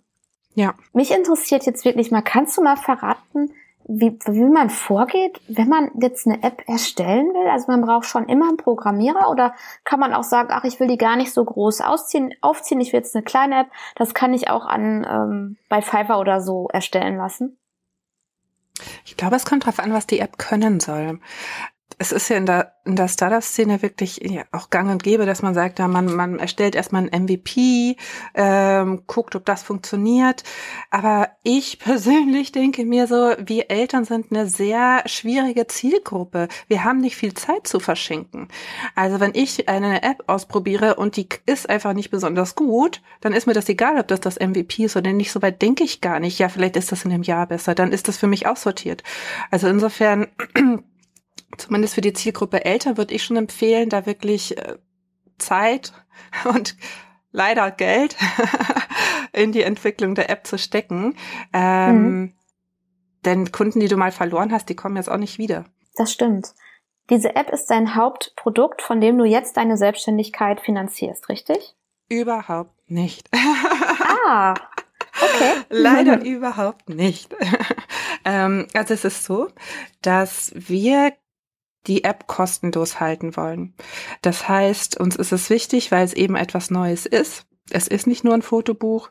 [0.53, 0.73] Ja.
[0.93, 3.51] Mich interessiert jetzt wirklich mal, kannst du mal verraten,
[3.87, 7.47] wie, wie man vorgeht, wenn man jetzt eine App erstellen will?
[7.49, 9.53] Also man braucht schon immer einen Programmierer oder
[9.83, 12.93] kann man auch sagen, ach, ich will die gar nicht so groß ausziehen, aufziehen, ich
[12.93, 16.67] will jetzt eine kleine App, das kann ich auch an ähm, bei Fiverr oder so
[16.69, 17.57] erstellen lassen?
[19.05, 21.19] Ich glaube, es kommt darauf an, was die App können soll
[21.97, 25.41] es ist ja in der, in der Startup-Szene wirklich ja, auch gang und gäbe, dass
[25.41, 27.95] man sagt, ja, man, man erstellt erstmal ein MVP,
[28.33, 30.43] ähm, guckt, ob das funktioniert.
[30.91, 36.47] Aber ich persönlich denke mir so, wir Eltern sind eine sehr schwierige Zielgruppe.
[36.67, 38.49] Wir haben nicht viel Zeit zu verschenken.
[38.95, 43.47] Also wenn ich eine App ausprobiere und die ist einfach nicht besonders gut, dann ist
[43.47, 45.31] mir das egal, ob das das MVP ist oder nicht.
[45.31, 46.39] So weit denke ich gar nicht.
[46.39, 47.73] Ja, vielleicht ist das in einem Jahr besser.
[47.73, 49.03] Dann ist das für mich aussortiert.
[49.49, 50.27] Also insofern
[51.57, 54.77] zumindest für die Zielgruppe älter, würde ich schon empfehlen, da wirklich äh,
[55.37, 55.93] Zeit
[56.45, 56.75] und
[57.31, 58.15] leider Geld
[59.33, 61.15] in die Entwicklung der App zu stecken.
[61.53, 62.33] Ähm, mhm.
[63.25, 65.65] Denn Kunden, die du mal verloren hast, die kommen jetzt auch nicht wieder.
[65.95, 66.53] Das stimmt.
[67.09, 71.75] Diese App ist dein Hauptprodukt, von dem du jetzt deine Selbstständigkeit finanzierst, richtig?
[72.09, 73.29] Überhaupt nicht.
[74.27, 74.53] ah,
[75.21, 75.53] okay.
[75.69, 77.35] Leider überhaupt nicht.
[78.25, 79.49] ähm, also es ist so,
[80.01, 81.13] dass wir
[81.87, 83.73] die App kostenlos halten wollen.
[84.21, 87.45] Das heißt, uns ist es wichtig, weil es eben etwas Neues ist.
[87.69, 89.09] Es ist nicht nur ein Fotobuch.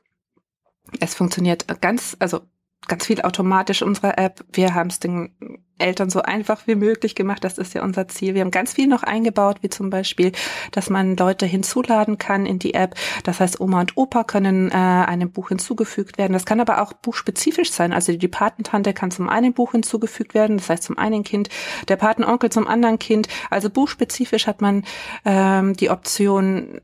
[1.01, 2.43] Es funktioniert ganz, also
[2.89, 4.45] ganz viel automatisch unsere App.
[4.53, 5.35] Wir haben es den
[5.79, 7.43] Eltern so einfach wie möglich gemacht.
[7.43, 8.35] Das ist ja unser Ziel.
[8.35, 10.33] Wir haben ganz viel noch eingebaut, wie zum Beispiel,
[10.71, 12.95] dass man Leute hinzuladen kann in die App.
[13.25, 16.33] Das heißt, Oma und Opa können äh, einem Buch hinzugefügt werden.
[16.33, 17.93] Das kann aber auch buchspezifisch sein.
[17.93, 21.49] Also die Patentante kann zum einen Buch hinzugefügt werden, das heißt zum einen Kind,
[21.89, 23.29] der Patenonkel zum anderen Kind.
[23.51, 24.85] Also buchspezifisch hat man
[25.25, 26.81] ähm, die Option,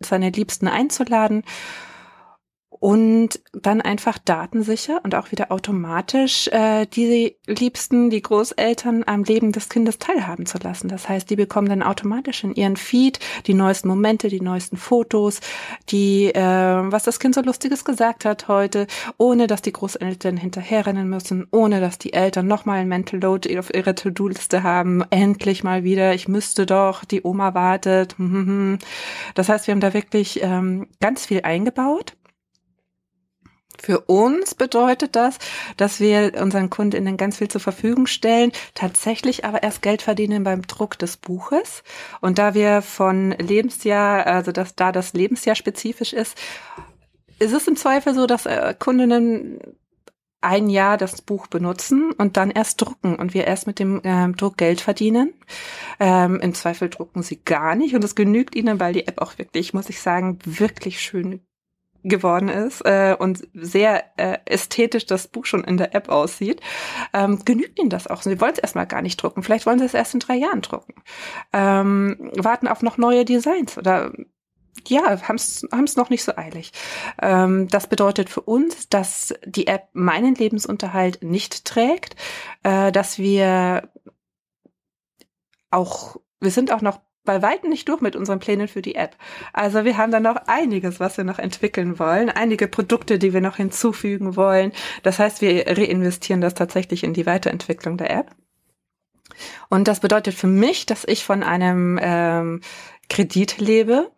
[0.00, 1.42] seine Liebsten einzuladen
[2.80, 9.52] und dann einfach datensicher und auch wieder automatisch äh, die Liebsten, die Großeltern am Leben
[9.52, 10.88] des Kindes teilhaben zu lassen.
[10.88, 15.40] Das heißt, die bekommen dann automatisch in ihren Feed die neuesten Momente, die neuesten Fotos,
[15.88, 18.86] die, äh, was das Kind so Lustiges gesagt hat heute,
[19.18, 23.72] ohne dass die Großeltern hinterherrennen müssen, ohne dass die Eltern nochmal ein Mental Load auf
[23.74, 28.16] ihre To-Do-Liste haben, endlich mal wieder, ich müsste doch, die Oma wartet.
[29.34, 32.16] Das heißt, wir haben da wirklich ähm, ganz viel eingebaut.
[33.80, 35.38] Für uns bedeutet das,
[35.76, 40.62] dass wir unseren Kundinnen ganz viel zur Verfügung stellen, tatsächlich aber erst Geld verdienen beim
[40.62, 41.82] Druck des Buches.
[42.20, 46.36] Und da wir von Lebensjahr, also dass da das Lebensjahr spezifisch ist,
[47.38, 49.60] ist es im Zweifel so, dass äh, Kundinnen
[50.40, 54.36] ein Jahr das Buch benutzen und dann erst drucken und wir erst mit dem ähm,
[54.36, 55.34] Druck Geld verdienen.
[55.98, 59.38] Ähm, Im Zweifel drucken sie gar nicht und es genügt ihnen, weil die App auch
[59.38, 61.40] wirklich, muss ich sagen, wirklich schön
[62.08, 66.60] geworden ist äh, und sehr äh, ästhetisch das Buch schon in der App aussieht,
[67.12, 68.22] ähm, genügt ihnen das auch.
[68.22, 69.42] Sie wollen es erstmal gar nicht drucken.
[69.42, 70.94] Vielleicht wollen sie es erst in drei Jahren drucken.
[71.52, 74.12] Ähm, warten auf noch neue Designs oder
[74.88, 76.72] ja, haben es noch nicht so eilig.
[77.20, 82.14] Ähm, das bedeutet für uns, dass die App meinen Lebensunterhalt nicht trägt,
[82.62, 83.88] äh, dass wir
[85.70, 89.16] auch, wir sind auch noch bei weitem nicht durch mit unseren Plänen für die App.
[89.52, 93.42] Also wir haben da noch einiges, was wir noch entwickeln wollen, einige Produkte, die wir
[93.42, 94.72] noch hinzufügen wollen.
[95.02, 98.30] Das heißt, wir reinvestieren das tatsächlich in die Weiterentwicklung der App.
[99.68, 102.60] Und das bedeutet für mich, dass ich von einem ähm,
[103.08, 104.10] Kredit lebe,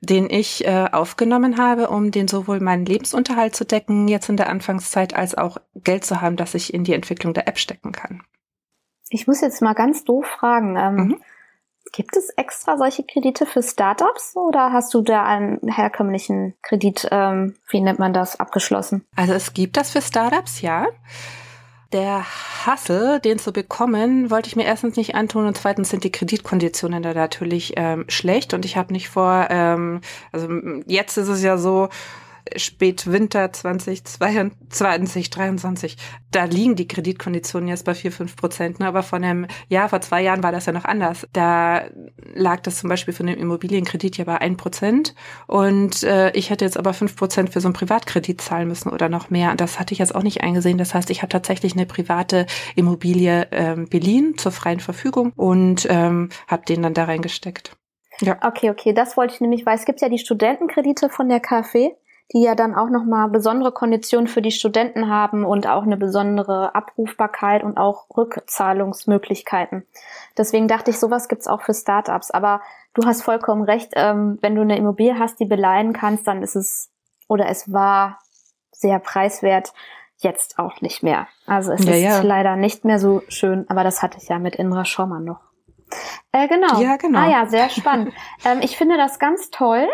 [0.00, 4.48] den ich äh, aufgenommen habe, um den sowohl meinen Lebensunterhalt zu decken, jetzt in der
[4.48, 8.22] Anfangszeit, als auch Geld zu haben, das ich in die Entwicklung der App stecken kann.
[9.08, 10.76] Ich muss jetzt mal ganz doof fragen.
[10.76, 11.16] Ähm, mhm.
[11.94, 17.54] Gibt es extra solche Kredite für Startups oder hast du da einen herkömmlichen Kredit, ähm,
[17.68, 19.04] wie nennt man das, abgeschlossen?
[19.14, 20.88] Also es gibt das für Startups, ja.
[21.92, 22.24] Der
[22.66, 27.00] Hassel, den zu bekommen, wollte ich mir erstens nicht antun und zweitens sind die Kreditkonditionen
[27.00, 30.00] da natürlich ähm, schlecht und ich habe nicht vor, ähm,
[30.32, 30.48] also
[30.86, 31.90] jetzt ist es ja so,
[32.56, 35.96] Spätwinter 2022, 2023,
[36.30, 38.80] da liegen die Kreditkonditionen jetzt bei 4, 5 Prozent.
[38.80, 38.86] Ne?
[38.86, 41.26] Aber von einem Jahr, vor zwei Jahren war das ja noch anders.
[41.32, 41.84] Da
[42.34, 45.14] lag das zum Beispiel für den Immobilienkredit ja bei 1 Prozent.
[45.46, 49.08] Und äh, ich hätte jetzt aber 5 Prozent für so einen Privatkredit zahlen müssen oder
[49.08, 49.50] noch mehr.
[49.50, 50.78] Und das hatte ich jetzt auch nicht eingesehen.
[50.78, 56.28] Das heißt, ich habe tatsächlich eine private Immobilie ähm, beliehen zur freien Verfügung und ähm,
[56.46, 57.76] habe den dann da reingesteckt.
[58.20, 58.38] Ja.
[58.42, 61.90] Okay, okay, das wollte ich nämlich, weil es gibt ja die Studentenkredite von der KfW
[62.32, 66.74] die ja dann auch nochmal besondere Konditionen für die Studenten haben und auch eine besondere
[66.74, 69.86] Abrufbarkeit und auch Rückzahlungsmöglichkeiten.
[70.36, 72.30] Deswegen dachte ich, sowas gibt's auch für Startups.
[72.30, 72.60] Aber
[72.94, 76.56] du hast vollkommen recht, ähm, wenn du eine Immobilie hast, die beleihen kannst, dann ist
[76.56, 76.90] es
[77.28, 78.18] oder es war
[78.72, 79.72] sehr preiswert.
[80.18, 81.26] Jetzt auch nicht mehr.
[81.46, 82.22] Also es ja, ist ja.
[82.22, 85.40] leider nicht mehr so schön, aber das hatte ich ja mit Indra Schaumann noch.
[86.32, 86.80] Äh, genau.
[86.80, 87.18] Ja, genau.
[87.18, 88.12] Ah ja, sehr spannend.
[88.44, 89.86] ähm, ich finde das ganz toll,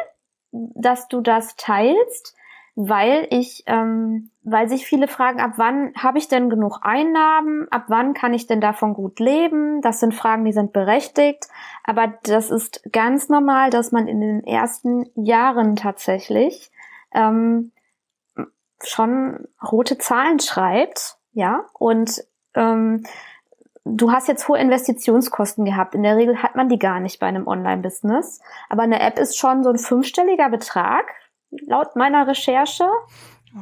[0.52, 2.36] dass du das teilst,
[2.76, 7.84] weil ich, ähm, weil sich viele fragen, ab wann habe ich denn genug Einnahmen, ab
[7.88, 9.82] wann kann ich denn davon gut leben?
[9.82, 11.46] Das sind Fragen, die sind berechtigt,
[11.84, 16.70] aber das ist ganz normal, dass man in den ersten Jahren tatsächlich
[17.12, 17.72] ähm,
[18.82, 23.04] schon rote Zahlen schreibt, ja, und ähm,
[23.84, 25.94] du hast jetzt hohe Investitionskosten gehabt.
[25.94, 28.40] In der Regel hat man die gar nicht bei einem Online-Business.
[28.68, 31.04] Aber eine App ist schon so ein fünfstelliger Betrag,
[31.66, 32.86] laut meiner Recherche,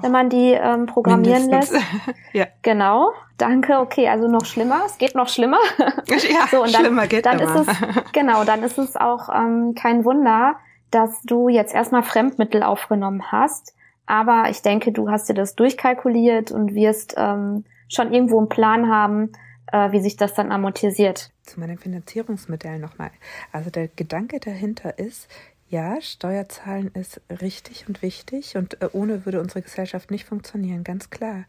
[0.03, 1.81] wenn man die ähm, programmieren Mindestens.
[1.81, 2.19] lässt.
[2.33, 2.47] ja.
[2.63, 3.13] Genau.
[3.39, 3.79] Danke.
[3.79, 4.83] Okay, also noch schlimmer.
[4.85, 5.61] Es geht noch schlimmer.
[5.79, 7.61] ja, so, und dann, schlimmer geht dann immer.
[7.61, 7.79] ist es
[8.13, 8.45] genau.
[8.45, 10.57] Dann ist es auch ähm, kein Wunder,
[10.91, 13.75] dass du jetzt erstmal Fremdmittel aufgenommen hast.
[14.07, 18.91] Aber ich denke, du hast dir das durchkalkuliert und wirst ähm, schon irgendwo einen Plan
[18.91, 19.33] haben,
[19.73, 21.31] wie sich das dann amortisiert.
[21.43, 23.11] Zu meinen Finanzierungsmodellen nochmal.
[23.53, 25.29] Also der Gedanke dahinter ist,
[25.71, 31.11] ja, Steuerzahlen ist richtig und wichtig und äh, ohne würde unsere Gesellschaft nicht funktionieren, ganz
[31.11, 31.45] klar.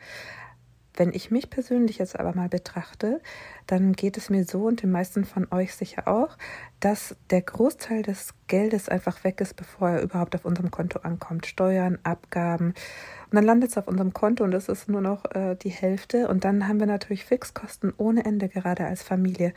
[0.95, 3.21] Wenn ich mich persönlich jetzt aber mal betrachte,
[3.67, 6.38] dann geht es mir so und den meisten von euch sicher auch,
[6.80, 11.45] dass der Großteil des Geldes einfach weg ist, bevor er überhaupt auf unserem Konto ankommt.
[11.45, 12.73] Steuern, Abgaben.
[13.30, 16.28] Und dann landet es auf unserem Konto und es ist nur noch äh, die Hälfte.
[16.28, 19.54] Und dann haben wir natürlich Fixkosten ohne Ende, gerade als Familie.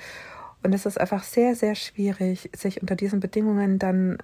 [0.63, 4.19] Und es ist einfach sehr, sehr schwierig, sich unter diesen Bedingungen dann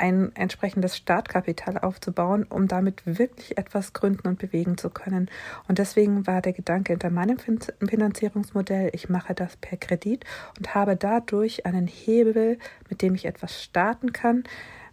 [0.00, 5.30] ein entsprechendes Startkapital aufzubauen, um damit wirklich etwas gründen und bewegen zu können.
[5.68, 10.24] Und deswegen war der Gedanke hinter meinem Finanzierungsmodell, ich mache das per Kredit
[10.58, 12.58] und habe dadurch einen Hebel,
[12.88, 14.44] mit dem ich etwas starten kann,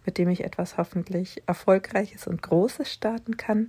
[0.04, 3.68] mit dem ich etwas hoffentlich Erfolgreiches und Großes starten kann.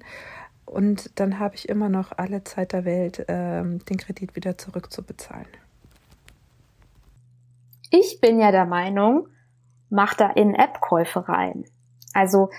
[0.66, 5.48] Und dann habe ich immer noch alle Zeit der Welt, ähm, den Kredit wieder zurückzubezahlen.
[7.92, 9.30] Ich bin ja der Meinung,
[9.90, 11.66] mach da In-App-Käufe rein.
[12.14, 12.50] Also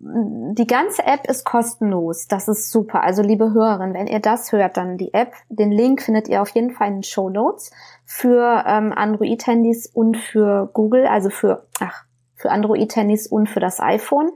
[0.00, 2.26] die ganze App ist kostenlos.
[2.28, 3.02] Das ist super.
[3.02, 6.50] Also liebe Hörerinnen, wenn ihr das hört, dann die App, den Link findet ihr auf
[6.50, 7.70] jeden Fall in den Show Notes
[8.04, 12.04] für ähm, Android-Handys und für Google, also für, ach,
[12.36, 14.30] für Android-Handys und für das iPhone.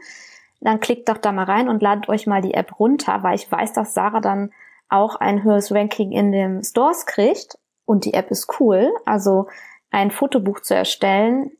[0.60, 3.50] Dann klickt doch da mal rein und ladet euch mal die App runter, weil ich
[3.50, 4.52] weiß, dass Sarah dann
[4.88, 7.58] auch ein höheres Ranking in den Stores kriegt.
[7.84, 8.90] Und die App ist cool.
[9.04, 9.48] Also
[9.90, 11.50] ein Fotobuch zu erstellen,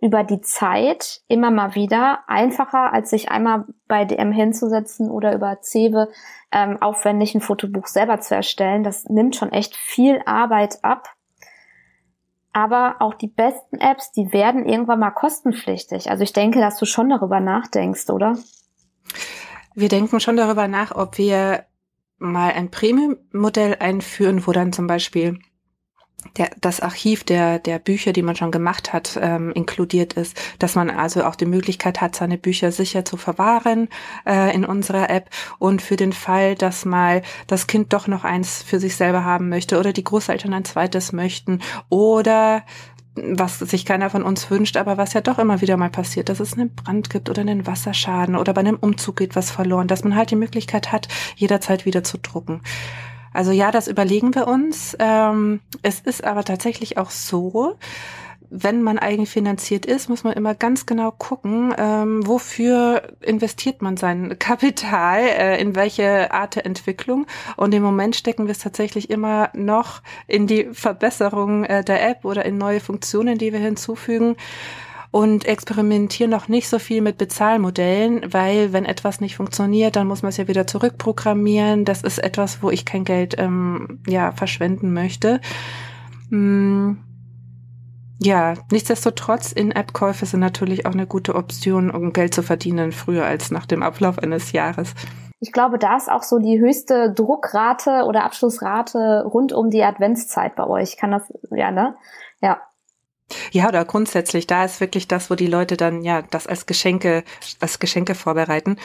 [0.00, 5.58] über die Zeit immer mal wieder einfacher, als sich einmal bei DM hinzusetzen oder über
[5.62, 6.08] Cewe
[6.52, 8.82] ähm, aufwendig ein Fotobuch selber zu erstellen.
[8.82, 11.10] Das nimmt schon echt viel Arbeit ab.
[12.52, 16.10] Aber auch die besten Apps, die werden irgendwann mal kostenpflichtig.
[16.10, 18.36] Also ich denke, dass du schon darüber nachdenkst, oder?
[19.74, 21.66] Wir denken schon darüber nach, ob wir
[22.18, 25.38] mal ein Premium-Modell einführen, wo dann zum Beispiel
[26.36, 30.74] der, das Archiv der, der Bücher, die man schon gemacht hat, ähm, inkludiert ist, dass
[30.74, 33.88] man also auch die Möglichkeit hat, seine Bücher sicher zu verwahren
[34.26, 38.62] äh, in unserer App und für den Fall, dass mal das Kind doch noch eins
[38.62, 42.62] für sich selber haben möchte oder die Großeltern ein zweites möchten oder
[43.16, 46.40] was sich keiner von uns wünscht, aber was ja doch immer wieder mal passiert, dass
[46.40, 50.04] es einen Brand gibt oder einen Wasserschaden oder bei einem Umzug geht was verloren, dass
[50.04, 52.62] man halt die Möglichkeit hat, jederzeit wieder zu drucken.
[53.32, 54.96] Also ja, das überlegen wir uns.
[54.98, 57.76] Ähm, es ist aber tatsächlich auch so,
[58.50, 64.36] wenn man eigenfinanziert ist, muss man immer ganz genau gucken, ähm, wofür investiert man sein
[64.40, 67.26] Kapital, äh, in welche Art der Entwicklung.
[67.56, 72.24] Und im Moment stecken wir es tatsächlich immer noch in die Verbesserung äh, der App
[72.24, 74.36] oder in neue Funktionen, die wir hinzufügen
[75.10, 80.22] und experimentiere noch nicht so viel mit Bezahlmodellen, weil wenn etwas nicht funktioniert, dann muss
[80.22, 81.84] man es ja wieder zurückprogrammieren.
[81.84, 85.40] Das ist etwas, wo ich kein Geld ähm, ja verschwenden möchte.
[86.30, 86.98] Hm.
[88.22, 93.50] Ja, nichtsdestotrotz, In-App-Käufe sind natürlich auch eine gute Option, um Geld zu verdienen, früher als
[93.50, 94.94] nach dem Ablauf eines Jahres.
[95.40, 100.54] Ich glaube, da ist auch so die höchste Druckrate oder Abschlussrate rund um die Adventszeit
[100.54, 100.98] bei euch.
[100.98, 101.96] Kann das, ja, ne?
[102.42, 102.60] Ja.
[103.52, 107.24] Ja, oder grundsätzlich, da ist wirklich das, wo die Leute dann ja das als Geschenke,
[107.60, 108.76] als Geschenke vorbereiten.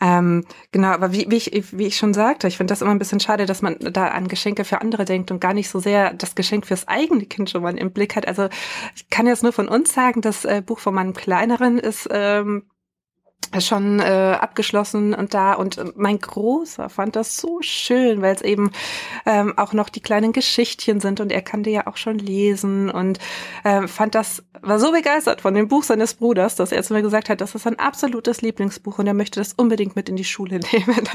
[0.00, 2.98] Ähm, genau, aber wie, wie, ich, wie ich schon sagte, ich finde das immer ein
[2.98, 6.12] bisschen schade, dass man da an Geschenke für andere denkt und gar nicht so sehr
[6.14, 8.26] das Geschenk fürs eigene Kind schon mal im Blick hat.
[8.26, 8.48] Also
[8.94, 12.64] ich kann jetzt nur von uns sagen, das äh, Buch von meinem Kleineren ist ähm,
[13.58, 18.70] schon äh, abgeschlossen und da und mein Großer fand das so schön, weil es eben
[19.26, 23.18] ähm, auch noch die kleinen Geschichtchen sind und er kannte ja auch schon lesen und
[23.64, 27.02] äh, fand das war so begeistert von dem Buch seines Bruders, dass er zu mir
[27.02, 30.24] gesagt hat, das ist ein absolutes Lieblingsbuch und er möchte das unbedingt mit in die
[30.24, 31.08] Schule nehmen.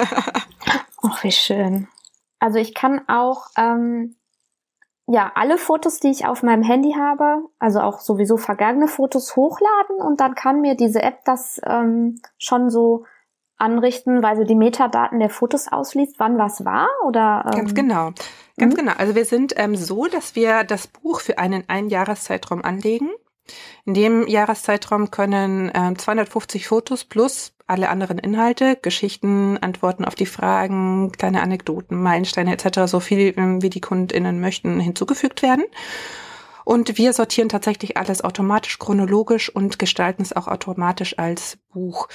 [1.03, 1.87] Ach, wie schön.
[2.39, 4.15] Also ich kann auch ähm,
[5.07, 9.97] ja, alle Fotos, die ich auf meinem Handy habe, also auch sowieso vergangene Fotos hochladen
[9.97, 13.05] und dann kann mir diese App das ähm, schon so
[13.57, 18.11] anrichten, weil sie die Metadaten der Fotos ausliest, wann was war oder ähm, ganz genau,
[18.57, 18.79] ganz mhm.
[18.79, 18.93] genau.
[18.97, 23.09] Also wir sind ähm, so, dass wir das Buch für einen Einjahreszeitraum anlegen.
[23.85, 30.25] In dem Jahreszeitraum können äh, 250 Fotos plus alle anderen Inhalte, Geschichten, Antworten auf die
[30.25, 35.65] Fragen, kleine Anekdoten, Meilensteine etc., so viel ähm, wie die KundInnen möchten, hinzugefügt werden.
[36.65, 42.09] Und wir sortieren tatsächlich alles automatisch chronologisch und gestalten es auch automatisch als Buch.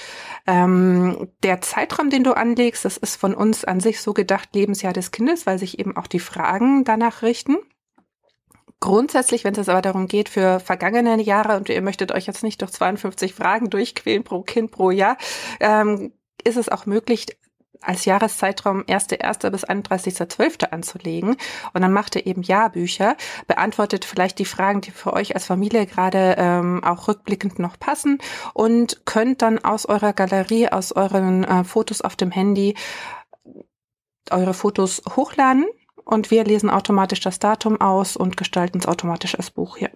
[0.45, 4.91] Ähm, der Zeitraum, den du anlegst, das ist von uns an sich so gedacht, Lebensjahr
[4.91, 7.55] des Kindes, weil sich eben auch die Fragen danach richten.
[8.81, 12.61] Grundsätzlich, wenn es aber darum geht, für vergangene Jahre und ihr möchtet euch jetzt nicht
[12.61, 15.17] durch 52 Fragen durchquälen pro Kind pro Jahr,
[15.59, 16.11] ähm,
[16.43, 17.27] ist es auch möglich,
[17.81, 19.49] als Jahreszeitraum 1.1.
[19.51, 20.71] bis 31.12.
[20.71, 21.35] anzulegen.
[21.73, 23.17] Und dann macht ihr eben Jahrbücher,
[23.47, 28.17] beantwortet vielleicht die Fragen, die für euch als Familie gerade ähm, auch rückblickend noch passen
[28.53, 32.75] und könnt dann aus eurer Galerie, aus euren äh, Fotos auf dem Handy
[34.31, 35.65] eure Fotos hochladen
[36.05, 39.91] und wir lesen automatisch das Datum aus und gestalten es automatisch als Buch hier.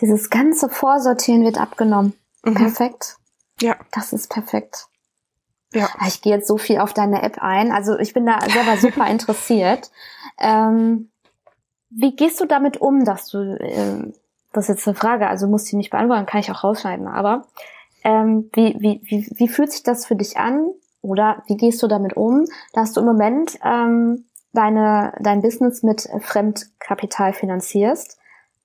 [0.00, 2.14] Dieses ganze Vorsortieren wird abgenommen.
[2.44, 2.54] Mhm.
[2.54, 3.16] Perfekt.
[3.60, 3.76] Ja.
[3.92, 4.86] Das ist perfekt.
[5.72, 5.88] Ja.
[5.98, 7.72] Ah, ich gehe jetzt so viel auf deine App ein.
[7.72, 9.90] Also ich bin da selber super interessiert.
[10.38, 11.10] Ähm,
[11.90, 14.12] wie gehst du damit um, dass du, äh,
[14.52, 17.46] das ist jetzt eine Frage, also musst du nicht beantworten, kann ich auch rausschneiden, aber
[18.04, 20.70] ähm, wie, wie, wie, wie fühlt sich das für dich an?
[21.00, 24.24] Oder wie gehst du damit um, dass du im Moment ähm,
[24.58, 28.18] deine, dein Business mit Fremdkapital finanzierst.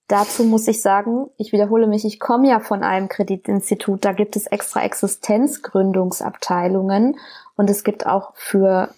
[0.08, 4.36] Dazu muss ich sagen, ich wiederhole mich, ich komme ja von einem Kreditinstitut, da gibt
[4.36, 7.20] es extra Existenzgründungsabteilungen
[7.56, 8.90] und es gibt auch für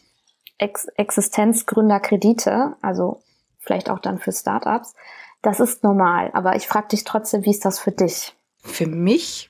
[0.57, 3.19] Ex Existenzgründerkredite, also
[3.59, 4.95] vielleicht auch dann für Startups.
[5.41, 8.33] Das ist normal, aber ich frage dich trotzdem, wie ist das für dich?
[8.63, 9.49] Für mich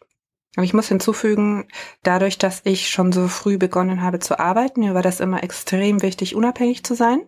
[0.56, 1.66] aber ich muss hinzufügen,
[2.03, 6.01] dadurch, dass ich schon so früh begonnen habe zu arbeiten, mir war das immer extrem
[6.01, 7.22] wichtig, unabhängig zu sein.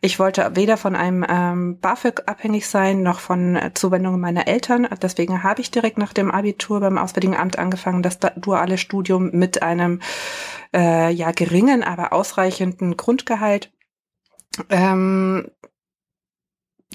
[0.00, 4.88] Ich wollte weder von einem ähm, BAföG abhängig sein, noch von äh, Zuwendungen meiner Eltern.
[5.00, 9.62] Deswegen habe ich direkt nach dem Abitur beim Auswärtigen Amt angefangen, das duale Studium mit
[9.62, 10.00] einem
[10.74, 13.72] äh, ja geringen, aber ausreichenden Grundgehalt.
[14.68, 15.48] Ähm,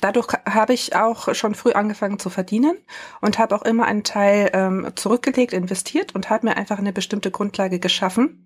[0.02, 2.78] dadurch habe ich auch schon früh angefangen zu verdienen
[3.22, 7.32] und habe auch immer einen Teil ähm, zurückgelegt, investiert und habe mir einfach eine bestimmte
[7.32, 8.46] Grundlage geschaffen.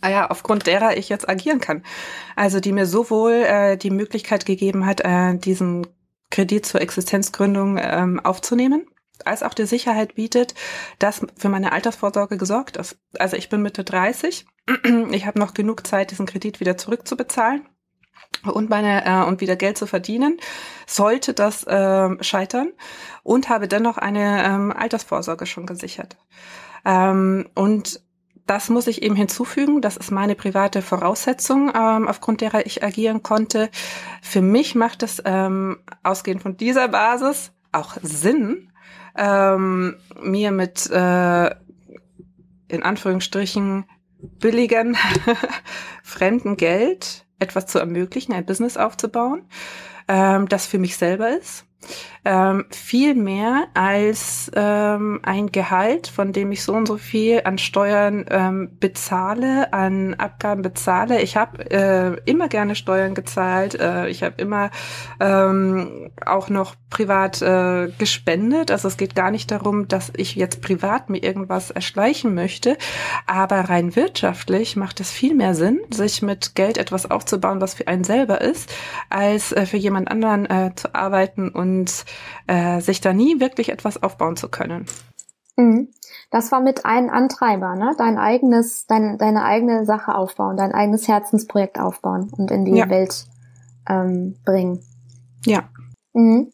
[0.00, 1.82] Ah ja, aufgrund derer ich jetzt agieren kann.
[2.36, 5.86] Also die mir sowohl äh, die Möglichkeit gegeben hat, äh, diesen
[6.30, 8.86] Kredit zur Existenzgründung ähm, aufzunehmen,
[9.24, 10.54] als auch die Sicherheit bietet,
[10.98, 12.98] dass für meine Altersvorsorge gesorgt ist.
[13.18, 14.46] Also ich bin Mitte 30,
[15.10, 17.66] ich habe noch genug Zeit, diesen Kredit wieder zurückzubezahlen
[18.44, 20.38] und meine äh, und wieder Geld zu verdienen,
[20.86, 22.72] sollte das äh, scheitern
[23.22, 26.16] und habe dennoch eine ähm, Altersvorsorge schon gesichert.
[26.84, 28.00] Ähm, und
[28.46, 29.82] das muss ich eben hinzufügen.
[29.82, 33.70] Das ist meine private Voraussetzung, ähm, aufgrund derer ich agieren konnte.
[34.22, 38.72] Für mich macht es ähm, ausgehend von dieser Basis auch Sinn,
[39.16, 41.50] ähm, mir mit äh,
[42.68, 43.84] in Anführungsstrichen
[44.18, 44.96] billigen
[46.02, 49.42] fremden Geld etwas zu ermöglichen, ein Business aufzubauen,
[50.08, 51.67] ähm, das für mich selber ist
[52.24, 57.58] ähm, viel mehr als ähm, ein Gehalt, von dem ich so und so viel an
[57.58, 61.22] Steuern ähm, bezahle, an Abgaben bezahle.
[61.22, 63.80] Ich habe äh, immer gerne Steuern gezahlt.
[63.80, 64.70] Äh, ich habe immer
[65.20, 68.70] ähm, auch noch privat äh, gespendet.
[68.70, 72.76] Also es geht gar nicht darum, dass ich jetzt privat mir irgendwas erschleichen möchte.
[73.26, 77.88] Aber rein wirtschaftlich macht es viel mehr Sinn, sich mit Geld etwas aufzubauen, was für
[77.88, 78.70] einen selber ist,
[79.08, 82.04] als äh, für jemand anderen äh, zu arbeiten und und
[82.46, 84.86] äh, sich da nie wirklich etwas aufbauen zu können.
[85.56, 85.88] Mhm.
[86.30, 87.94] Das war mit ein Antreiber, ne?
[87.98, 92.88] Dein eigenes, dein, deine eigene Sache aufbauen, dein eigenes Herzensprojekt aufbauen und in die ja.
[92.88, 93.26] Welt
[93.88, 94.82] ähm, bringen.
[95.44, 95.68] Ja.
[96.12, 96.52] Mhm.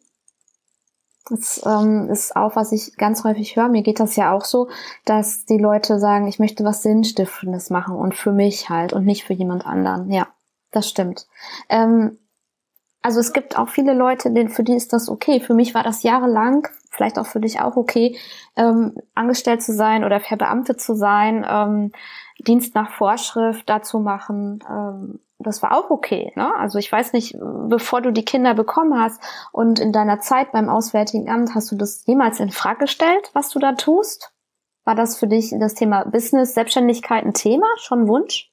[1.28, 3.68] Das ähm, ist auch, was ich ganz häufig höre.
[3.68, 4.68] Mir geht das ja auch so,
[5.06, 9.24] dass die Leute sagen, ich möchte was Sinnstiftendes machen und für mich halt und nicht
[9.24, 10.10] für jemand anderen.
[10.10, 10.28] Ja,
[10.70, 11.26] das stimmt.
[11.70, 12.18] Ähm,
[13.04, 15.38] also es gibt auch viele Leute, denen, für die ist das okay.
[15.38, 18.16] Für mich war das jahrelang, vielleicht auch für dich auch okay,
[18.56, 21.92] ähm, angestellt zu sein oder verbeamtet zu sein, ähm,
[22.38, 24.64] Dienst nach Vorschrift dazu machen.
[24.66, 26.32] Ähm, das war auch okay.
[26.34, 26.50] Ne?
[26.56, 27.36] Also ich weiß nicht,
[27.68, 29.20] bevor du die Kinder bekommen hast
[29.52, 33.50] und in deiner Zeit beim Auswärtigen Amt, hast du das jemals in Frage gestellt, was
[33.50, 34.32] du da tust?
[34.86, 38.50] War das für dich das Thema Business, Selbstständigkeit ein Thema, schon Wunsch?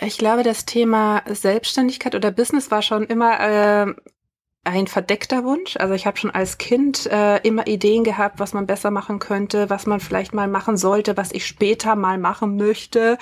[0.00, 3.94] Ich glaube, das Thema Selbstständigkeit oder Business war schon immer äh,
[4.64, 5.76] ein verdeckter Wunsch.
[5.78, 9.70] Also ich habe schon als Kind äh, immer Ideen gehabt, was man besser machen könnte,
[9.70, 13.16] was man vielleicht mal machen sollte, was ich später mal machen möchte.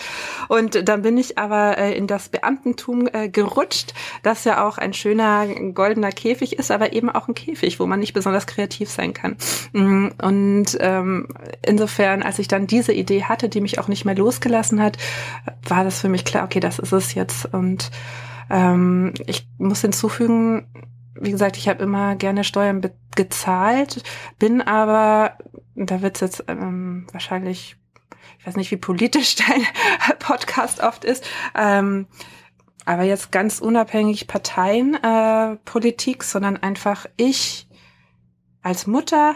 [0.49, 4.93] Und dann bin ich aber äh, in das Beamtentum äh, gerutscht, das ja auch ein
[4.93, 9.13] schöner goldener Käfig ist, aber eben auch ein Käfig, wo man nicht besonders kreativ sein
[9.13, 9.37] kann.
[9.73, 11.29] Mm, und ähm,
[11.65, 14.99] insofern, als ich dann diese Idee hatte, die mich auch nicht mehr losgelassen hat,
[15.69, 17.47] war das für mich klar, okay, das ist es jetzt.
[17.55, 17.91] Und
[18.51, 20.67] ähm, ich muss hinzufügen,
[21.21, 22.83] wie gesagt, ich habe immer gerne Steuern
[23.15, 24.03] gezahlt,
[24.39, 25.39] bin aber,
[25.75, 27.77] da wird es jetzt ähm, wahrscheinlich,
[28.39, 29.67] ich weiß nicht, wie politisch dein
[30.19, 32.07] Podcast oft ist, ähm,
[32.85, 37.69] aber jetzt ganz unabhängig Parteienpolitik, äh, sondern einfach ich
[38.63, 39.35] als Mutter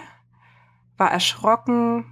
[0.97, 2.05] war erschrocken,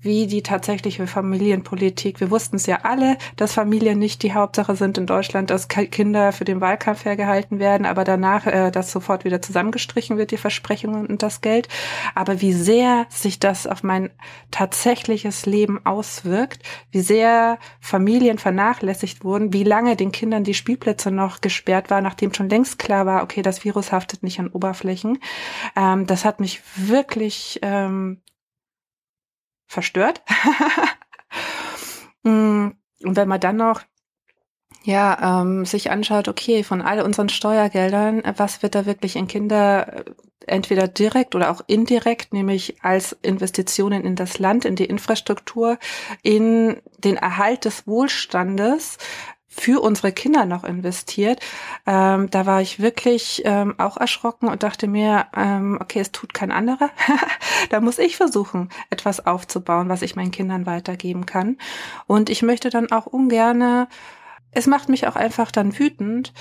[0.00, 2.20] wie die tatsächliche Familienpolitik.
[2.20, 6.32] Wir wussten es ja alle, dass Familien nicht die Hauptsache sind in Deutschland, dass Kinder
[6.32, 11.06] für den Wahlkampf hergehalten werden, aber danach, äh, dass sofort wieder zusammengestrichen wird, die Versprechungen
[11.06, 11.68] und das Geld.
[12.14, 14.10] Aber wie sehr sich das auf mein
[14.50, 21.40] tatsächliches Leben auswirkt, wie sehr Familien vernachlässigt wurden, wie lange den Kindern die Spielplätze noch
[21.40, 25.18] gesperrt war, nachdem schon längst klar war, okay, das Virus haftet nicht an Oberflächen.
[25.76, 28.20] Ähm, das hat mich wirklich ähm,
[29.68, 30.22] verstört.
[32.24, 32.72] Mm,
[33.04, 33.82] und wenn man dann noch
[34.82, 39.98] ja, ähm, sich anschaut, okay, von all unseren Steuergeldern, was wird da wirklich in Kinder
[39.98, 40.04] äh,
[40.46, 45.78] entweder direkt oder auch indirekt, nämlich als Investitionen in das Land, in die Infrastruktur,
[46.22, 48.98] in den Erhalt des Wohlstandes
[49.58, 51.40] für unsere Kinder noch investiert.
[51.86, 56.32] Ähm, da war ich wirklich ähm, auch erschrocken und dachte mir, ähm, okay, es tut
[56.32, 56.90] kein anderer.
[57.70, 61.58] da muss ich versuchen, etwas aufzubauen, was ich meinen Kindern weitergeben kann.
[62.06, 63.88] Und ich möchte dann auch ungerne,
[64.50, 66.32] es macht mich auch einfach dann wütend,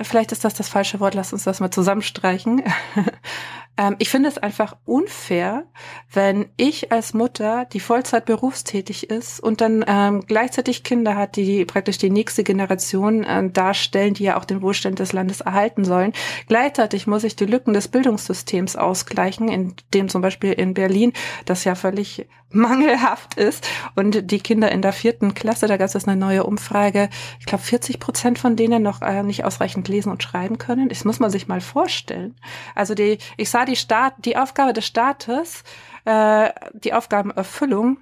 [0.00, 2.62] vielleicht ist das das falsche Wort, lass uns das mal zusammenstreichen.
[3.78, 5.64] ähm, ich finde es einfach unfair,
[6.12, 11.64] wenn ich als Mutter, die Vollzeit berufstätig ist und dann ähm, gleichzeitig Kinder hat, die
[11.64, 16.12] praktisch die nächste Generation äh, darstellen, die ja auch den Wohlstand des Landes erhalten sollen.
[16.48, 21.12] Gleichzeitig muss ich die Lücken des Bildungssystems ausgleichen, in dem zum Beispiel in Berlin
[21.46, 23.66] das ja völlig mangelhaft ist.
[23.94, 27.10] Und die Kinder in der vierten Klasse, da gab es eine neue Umfrage,
[27.40, 30.88] ich glaube 40 Prozent von denen noch äh, nicht ausreichend lesen und schreiben können.
[30.88, 32.36] Das muss man sich mal vorstellen.
[32.74, 35.62] Also die, ich sah die Staat, die Aufgabe des Staates,
[36.04, 37.98] äh, die Aufgabenerfüllung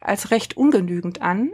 [0.00, 1.50] als recht ungenügend an.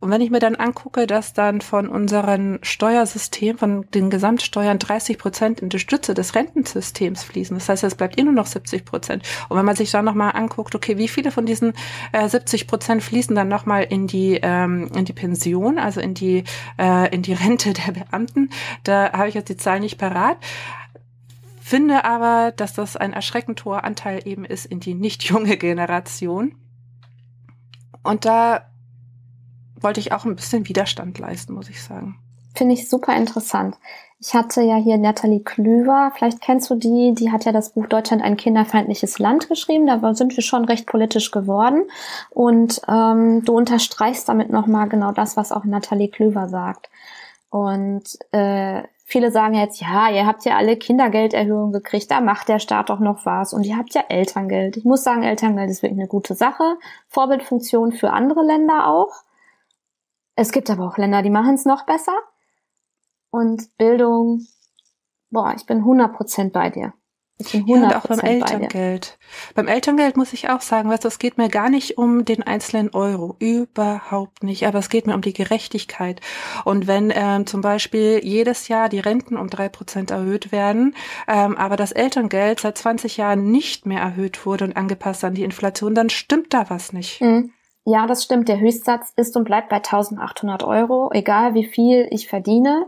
[0.00, 5.18] Und wenn ich mir dann angucke, dass dann von unserem Steuersystem, von den Gesamtsteuern 30
[5.18, 8.84] Prozent in die Stütze des Rentensystems fließen, das heißt, es bleibt eh nur noch 70
[8.84, 9.24] Prozent.
[9.48, 11.72] Und wenn man sich dann nochmal anguckt, okay, wie viele von diesen
[12.12, 16.44] äh, 70 Prozent fließen dann nochmal in die ähm, in die Pension, also in die
[16.78, 18.50] äh, in die Rente der Beamten,
[18.84, 20.36] da habe ich jetzt die Zahl nicht parat
[21.68, 26.54] finde aber, dass das ein erschreckend hoher Anteil eben ist in die nicht junge Generation.
[28.02, 28.70] Und da
[29.80, 32.18] wollte ich auch ein bisschen Widerstand leisten, muss ich sagen.
[32.54, 33.76] Finde ich super interessant.
[34.20, 37.86] Ich hatte ja hier Natalie Klüver, vielleicht kennst du die, die hat ja das Buch
[37.86, 41.84] Deutschland ein kinderfeindliches Land geschrieben, da sind wir schon recht politisch geworden
[42.30, 46.90] und ähm, du unterstreichst damit nochmal genau das, was auch Natalie Klüver sagt.
[47.50, 52.58] Und äh, viele sagen jetzt, ja, ihr habt ja alle Kindergelderhöhungen gekriegt, da macht der
[52.58, 54.76] Staat doch noch was und ihr habt ja Elterngeld.
[54.76, 56.76] Ich muss sagen, Elterngeld ist wirklich eine gute Sache,
[57.08, 59.24] Vorbildfunktion für andere Länder auch.
[60.36, 62.12] Es gibt aber auch Länder, die machen es noch besser.
[63.30, 64.46] Und Bildung,
[65.30, 66.92] boah, ich bin 100% bei dir.
[67.40, 69.18] Ich bin 100% ja, und auch beim Elterngeld.
[69.54, 72.42] Beim Elterngeld muss ich auch sagen, weißt du, es geht mir gar nicht um den
[72.42, 73.36] einzelnen Euro.
[73.38, 74.66] Überhaupt nicht.
[74.66, 76.20] Aber es geht mir um die Gerechtigkeit.
[76.64, 80.96] Und wenn ähm, zum Beispiel jedes Jahr die Renten um drei Prozent erhöht werden,
[81.28, 85.44] ähm, aber das Elterngeld seit 20 Jahren nicht mehr erhöht wurde und angepasst an die
[85.44, 87.20] Inflation, dann stimmt da was nicht.
[87.20, 87.52] Mhm.
[87.84, 88.48] Ja, das stimmt.
[88.48, 92.86] Der Höchstsatz ist und bleibt bei 1800 Euro, egal wie viel ich verdiene.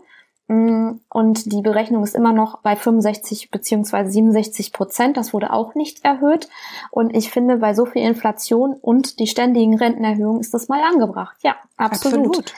[0.51, 5.17] Mm, und die Berechnung ist immer noch bei 65 beziehungsweise 67 Prozent.
[5.17, 6.49] Das wurde auch nicht erhöht.
[6.91, 11.37] Und ich finde, bei so viel Inflation und die ständigen Rentenerhöhungen ist das mal angebracht.
[11.43, 12.27] Ja, absolut.
[12.27, 12.55] absolut.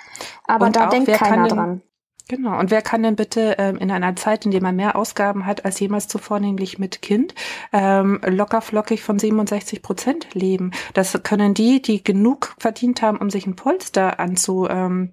[0.47, 1.82] Aber und da denkt keiner dran.
[2.28, 2.59] Genau.
[2.59, 5.66] Und wer kann denn bitte ähm, in einer Zeit, in der man mehr Ausgaben hat
[5.66, 7.34] als jemals zuvor, nämlich mit Kind,
[7.74, 10.70] ähm, locker flockig von 67 Prozent leben?
[10.95, 15.12] Das können die, die genug verdient haben, um sich ein Polster anzu, ähm,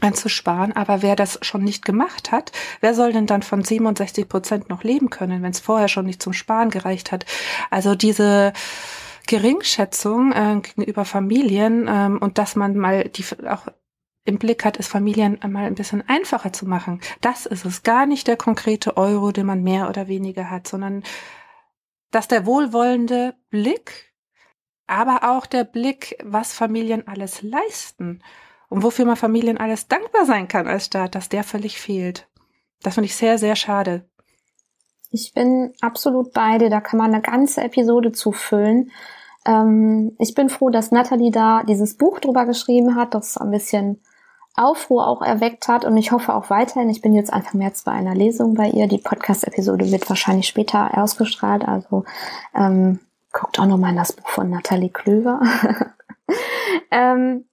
[0.00, 0.72] anzusparen.
[0.72, 4.82] Aber wer das schon nicht gemacht hat, wer soll denn dann von 67 Prozent noch
[4.82, 7.26] leben können, wenn es vorher schon nicht zum Sparen gereicht hat?
[7.70, 8.52] Also diese
[9.26, 13.66] Geringschätzung äh, gegenüber Familien ähm, und dass man mal die auch
[14.26, 17.00] im Blick hat, es Familien einmal ein bisschen einfacher zu machen.
[17.20, 17.82] Das ist es.
[17.82, 21.02] Gar nicht der konkrete Euro, den man mehr oder weniger hat, sondern
[22.10, 24.14] dass der wohlwollende Blick,
[24.86, 28.22] aber auch der Blick, was Familien alles leisten
[28.68, 32.28] und wofür man Familien alles dankbar sein kann als Staat, dass der völlig fehlt.
[32.82, 34.04] Das finde ich sehr, sehr schade.
[35.10, 36.70] Ich bin absolut bei dir.
[36.70, 38.90] Da kann man eine ganze Episode zufüllen.
[39.46, 44.00] Ähm, ich bin froh, dass Natalie da dieses Buch drüber geschrieben hat, das ein bisschen
[44.56, 46.88] Aufruhr auch erweckt hat und ich hoffe auch weiterhin.
[46.88, 48.86] Ich bin jetzt Anfang März bei einer Lesung bei ihr.
[48.86, 52.04] Die Podcast-Episode wird wahrscheinlich später ausgestrahlt, also
[52.54, 53.00] ähm,
[53.32, 55.40] guckt auch nochmal in das Buch von Nathalie Klöver.
[56.92, 57.46] ähm,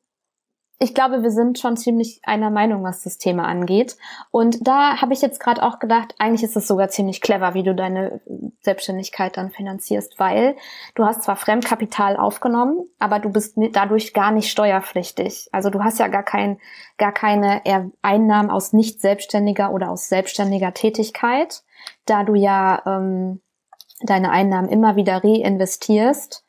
[0.81, 3.97] ich glaube, wir sind schon ziemlich einer Meinung, was das Thema angeht.
[4.31, 7.61] Und da habe ich jetzt gerade auch gedacht, eigentlich ist es sogar ziemlich clever, wie
[7.61, 8.19] du deine
[8.61, 10.55] Selbstständigkeit dann finanzierst, weil
[10.95, 15.49] du hast zwar Fremdkapital aufgenommen, aber du bist dadurch gar nicht steuerpflichtig.
[15.51, 16.57] Also du hast ja gar kein,
[16.97, 17.61] gar keine
[18.01, 21.61] Einnahmen aus nicht selbstständiger oder aus selbstständiger Tätigkeit,
[22.07, 23.39] da du ja ähm,
[24.01, 26.43] deine Einnahmen immer wieder reinvestierst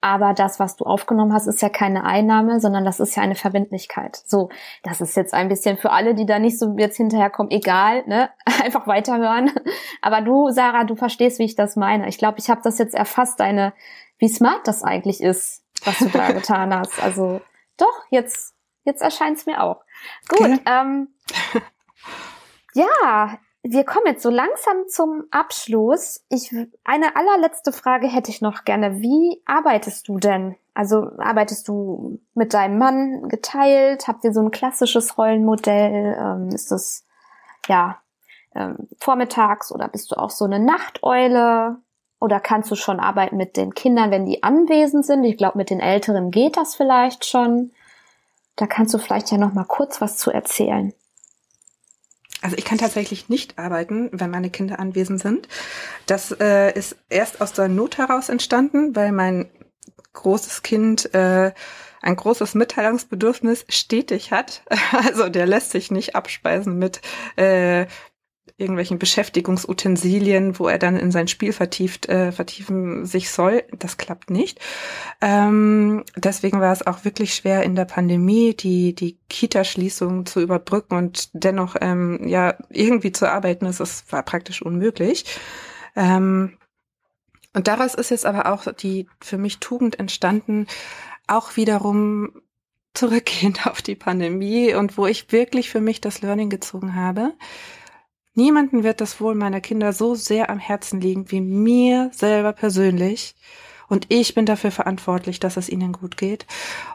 [0.00, 3.34] aber das, was du aufgenommen hast, ist ja keine Einnahme, sondern das ist ja eine
[3.34, 4.22] Verbindlichkeit.
[4.24, 4.48] So,
[4.82, 8.30] das ist jetzt ein bisschen für alle, die da nicht so jetzt hinterherkommen, egal, ne?
[8.64, 9.52] Einfach weiterhören.
[10.00, 12.08] Aber du, Sarah, du verstehst, wie ich das meine.
[12.08, 13.74] Ich glaube, ich habe das jetzt erfasst, deine,
[14.18, 17.02] wie smart das eigentlich ist, was du da getan hast.
[17.02, 17.42] Also
[17.76, 19.82] doch, jetzt, jetzt erscheint es mir auch.
[20.28, 20.60] Gut, okay.
[20.66, 21.08] ähm,
[22.74, 26.24] ja, wir kommen jetzt so langsam zum Abschluss.
[26.30, 26.54] Ich,
[26.84, 29.00] eine allerletzte Frage hätte ich noch gerne.
[29.00, 30.56] Wie arbeitest du denn?
[30.72, 34.08] Also arbeitest du mit deinem Mann geteilt?
[34.08, 36.16] Habt ihr so ein klassisches Rollenmodell?
[36.18, 37.04] Ähm, ist das
[37.68, 37.98] ja
[38.54, 41.76] ähm, vormittags oder bist du auch so eine Nachteule?
[42.18, 45.24] Oder kannst du schon arbeiten mit den Kindern, wenn die anwesend sind?
[45.24, 47.72] Ich glaube, mit den Älteren geht das vielleicht schon.
[48.56, 50.92] Da kannst du vielleicht ja noch mal kurz was zu erzählen.
[52.42, 55.48] Also ich kann tatsächlich nicht arbeiten, wenn meine Kinder anwesend sind.
[56.06, 59.50] Das äh, ist erst aus der Not heraus entstanden, weil mein
[60.12, 61.52] großes Kind äh,
[62.02, 64.62] ein großes Mitteilungsbedürfnis stetig hat.
[64.92, 67.00] Also der lässt sich nicht abspeisen mit
[67.36, 67.86] äh,
[68.60, 73.64] irgendwelchen Beschäftigungsutensilien, wo er dann in sein Spiel vertieft, äh, vertiefen sich soll.
[73.78, 74.60] Das klappt nicht.
[75.20, 80.96] Ähm, deswegen war es auch wirklich schwer in der Pandemie, die, die Kita-Schließung zu überbrücken
[80.96, 83.64] und dennoch ähm, ja irgendwie zu arbeiten.
[83.64, 85.24] Das ist, war praktisch unmöglich.
[85.96, 86.56] Ähm,
[87.54, 90.66] und daraus ist jetzt aber auch die für mich Tugend entstanden,
[91.26, 92.42] auch wiederum
[92.94, 97.32] zurückgehend auf die Pandemie und wo ich wirklich für mich das Learning gezogen habe
[98.34, 103.34] Niemanden wird das Wohl meiner Kinder so sehr am Herzen liegen wie mir selber persönlich.
[103.88, 106.46] Und ich bin dafür verantwortlich, dass es ihnen gut geht.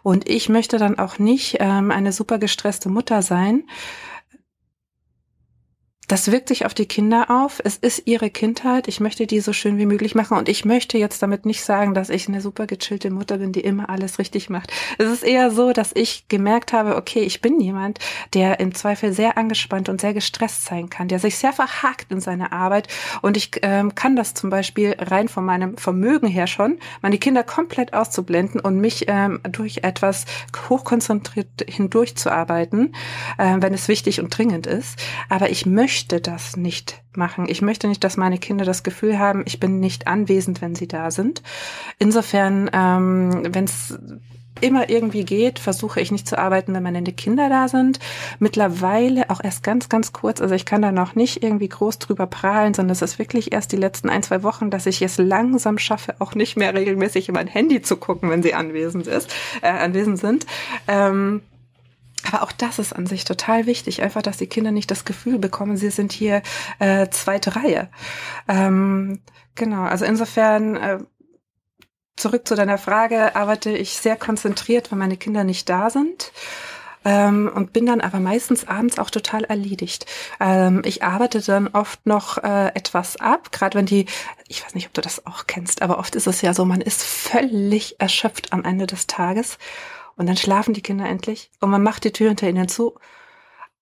[0.01, 3.67] Und ich möchte dann auch nicht ähm, eine super gestresste Mutter sein,
[6.07, 7.59] das wirkt sich auf die Kinder auf.
[7.63, 8.87] Es ist ihre Kindheit.
[8.87, 10.37] Ich möchte die so schön wie möglich machen.
[10.37, 13.61] Und ich möchte jetzt damit nicht sagen, dass ich eine super gechillte Mutter bin, die
[13.61, 14.71] immer alles richtig macht.
[14.97, 17.99] Es ist eher so, dass ich gemerkt habe, okay, ich bin jemand,
[18.33, 22.21] der im Zweifel sehr angespannt und sehr gestresst sein kann, der sich sehr verhakt in
[22.21, 22.87] seiner Arbeit.
[23.21, 27.43] Und ich ähm, kann das zum Beispiel rein von meinem Vermögen her schon, meine Kinder
[27.43, 30.25] komplett auszublenden und mich ähm, durch etwas
[30.69, 32.95] hochkonzentriert hindurchzuarbeiten,
[33.37, 34.99] äh, wenn es wichtig und dringend ist.
[35.29, 37.45] Aber ich möchte möchte das nicht machen.
[37.47, 40.89] Ich möchte nicht, dass meine Kinder das Gefühl haben, ich bin nicht anwesend, wenn sie
[40.89, 41.41] da sind.
[41.99, 43.97] Insofern, ähm, wenn es
[44.59, 47.99] immer irgendwie geht, versuche ich nicht zu arbeiten, wenn meine Kinder da sind.
[48.39, 50.41] Mittlerweile auch erst ganz, ganz kurz.
[50.41, 53.71] Also ich kann da noch nicht irgendwie groß drüber prahlen, sondern es ist wirklich erst
[53.71, 57.35] die letzten ein, zwei Wochen, dass ich es langsam schaffe, auch nicht mehr regelmäßig in
[57.35, 60.45] mein Handy zu gucken, wenn sie anwesend ist, äh, anwesend sind.
[60.89, 61.41] Ähm,
[62.27, 65.39] aber auch das ist an sich total wichtig, einfach, dass die Kinder nicht das Gefühl
[65.39, 66.41] bekommen, sie sind hier
[66.79, 67.89] äh, zweite Reihe.
[68.47, 69.21] Ähm,
[69.55, 70.99] genau, also insofern äh,
[72.15, 76.31] zurück zu deiner Frage, arbeite ich sehr konzentriert, wenn meine Kinder nicht da sind.
[77.07, 80.07] Ähm, und bin dann aber meistens abends auch total erledigt.
[80.39, 84.07] Ähm, ich arbeite dann oft noch äh, etwas ab, gerade wenn die,
[84.47, 86.81] ich weiß nicht, ob du das auch kennst, aber oft ist es ja so, man
[86.81, 89.59] ist völlig erschöpft am Ende des Tages
[90.15, 92.97] und dann schlafen die Kinder endlich und man macht die Tür hinter ihnen zu.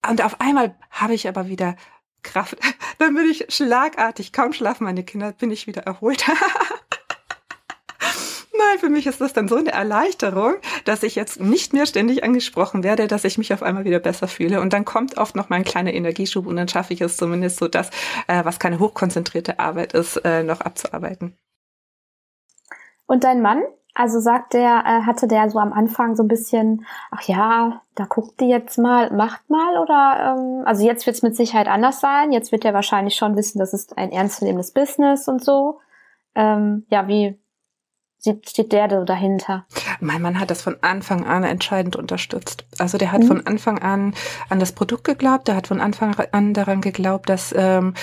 [0.07, 1.75] Und auf einmal habe ich aber wieder
[2.23, 2.57] Kraft.
[2.99, 6.25] Dann bin ich schlagartig, kaum schlafen meine Kinder, bin ich wieder erholt.
[8.55, 10.55] Nein, für mich ist das dann so eine Erleichterung,
[10.85, 14.27] dass ich jetzt nicht mehr ständig angesprochen werde, dass ich mich auf einmal wieder besser
[14.27, 14.61] fühle.
[14.61, 17.57] Und dann kommt oft noch mal ein kleiner Energieschub und dann schaffe ich es zumindest
[17.57, 17.89] so, das,
[18.27, 21.35] äh, was keine hochkonzentrierte Arbeit ist, äh, noch abzuarbeiten.
[23.05, 23.63] Und dein Mann?
[23.95, 28.05] Also sagt der, äh, hatte der so am Anfang so ein bisschen, ach ja, da
[28.05, 31.99] guckt die jetzt mal, macht mal oder ähm, also jetzt wird es mit Sicherheit anders
[31.99, 32.31] sein.
[32.31, 35.79] Jetzt wird er wahrscheinlich schon wissen, das ist ein ernstzunehmendes Business und so.
[36.35, 37.39] Ähm, ja, wie
[38.23, 39.65] steht der da dahinter?
[39.99, 42.65] Mein Mann hat das von Anfang an entscheidend unterstützt.
[42.77, 43.27] Also der hat mhm.
[43.27, 44.13] von Anfang an
[44.49, 47.93] an das Produkt geglaubt, der hat von Anfang an daran geglaubt, dass ähm,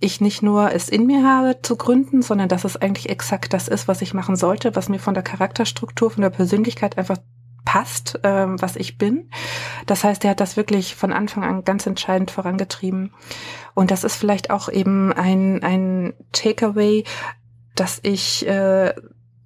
[0.00, 3.68] ich nicht nur es in mir habe zu gründen, sondern dass es eigentlich exakt das
[3.68, 7.18] ist, was ich machen sollte, was mir von der Charakterstruktur, von der Persönlichkeit einfach
[7.66, 9.28] passt, ähm, was ich bin.
[9.84, 13.12] Das heißt, er hat das wirklich von Anfang an ganz entscheidend vorangetrieben.
[13.74, 17.04] Und das ist vielleicht auch eben ein, ein Takeaway,
[17.74, 18.94] dass ich äh,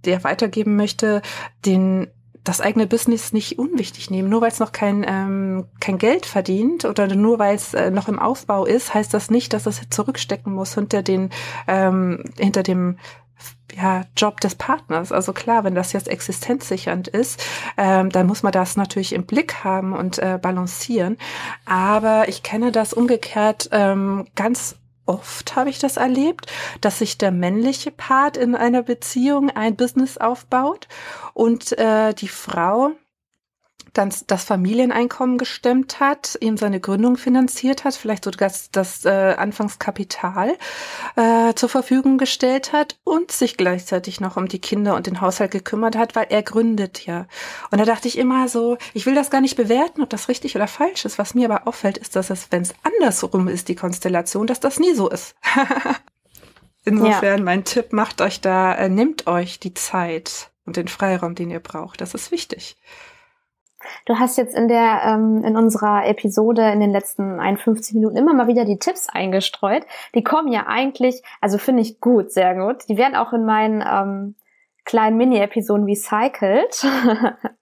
[0.05, 1.23] der weitergeben möchte,
[1.65, 2.09] den
[2.45, 4.29] das eigene Business nicht unwichtig nehmen.
[4.29, 8.09] Nur weil es noch kein, ähm, kein Geld verdient oder nur weil es äh, noch
[8.09, 11.31] im Aufbau ist, heißt das nicht, dass es zurückstecken muss hinter den
[11.69, 12.97] ähm, hinter dem
[13.77, 15.13] ja, Job des Partners.
[15.13, 17.43] Also klar, wenn das jetzt existenzsichernd ist,
[17.77, 21.17] ähm, dann muss man das natürlich im Blick haben und äh, balancieren.
[21.67, 24.77] Aber ich kenne das umgekehrt ähm, ganz
[25.11, 26.47] oft habe ich das erlebt,
[26.81, 30.87] dass sich der männliche Part in einer Beziehung ein Business aufbaut
[31.35, 32.93] und äh, die Frau
[33.93, 39.35] dann das Familieneinkommen gestemmt hat, ihm seine Gründung finanziert hat, vielleicht sogar das, das äh,
[39.37, 40.57] Anfangskapital
[41.17, 45.51] äh, zur Verfügung gestellt hat und sich gleichzeitig noch um die Kinder und den Haushalt
[45.51, 47.27] gekümmert hat, weil er gründet ja.
[47.71, 50.57] Und da dachte ich immer so, ich will das gar nicht bewerten, ob das richtig
[50.57, 51.19] oder falsch ist.
[51.19, 54.79] Was mir aber auffällt, ist, dass es, wenn es andersrum ist, die Konstellation, dass das
[54.79, 55.35] nie so ist.
[56.85, 57.45] Insofern ja.
[57.45, 61.61] mein Tipp, macht euch da, äh, nehmt euch die Zeit und den Freiraum, den ihr
[61.61, 62.01] braucht.
[62.01, 62.77] Das ist wichtig.
[64.05, 68.35] Du hast jetzt in der ähm, in unserer Episode in den letzten 51 Minuten immer
[68.35, 69.85] mal wieder die Tipps eingestreut.
[70.15, 72.89] Die kommen ja eigentlich, also finde ich gut, sehr gut.
[72.89, 74.35] Die werden auch in meinen ähm,
[74.85, 76.85] kleinen Mini-Episoden recycelt,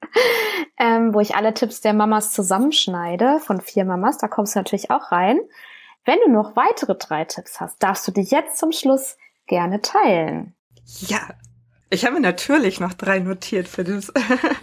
[0.78, 4.18] ähm, wo ich alle Tipps der Mamas zusammenschneide von vier Mamas.
[4.18, 5.38] Da kommst du natürlich auch rein.
[6.04, 10.54] Wenn du noch weitere drei Tipps hast, darfst du dich jetzt zum Schluss gerne teilen.
[11.00, 11.18] Ja,
[11.90, 14.12] ich habe natürlich noch drei notiert für das,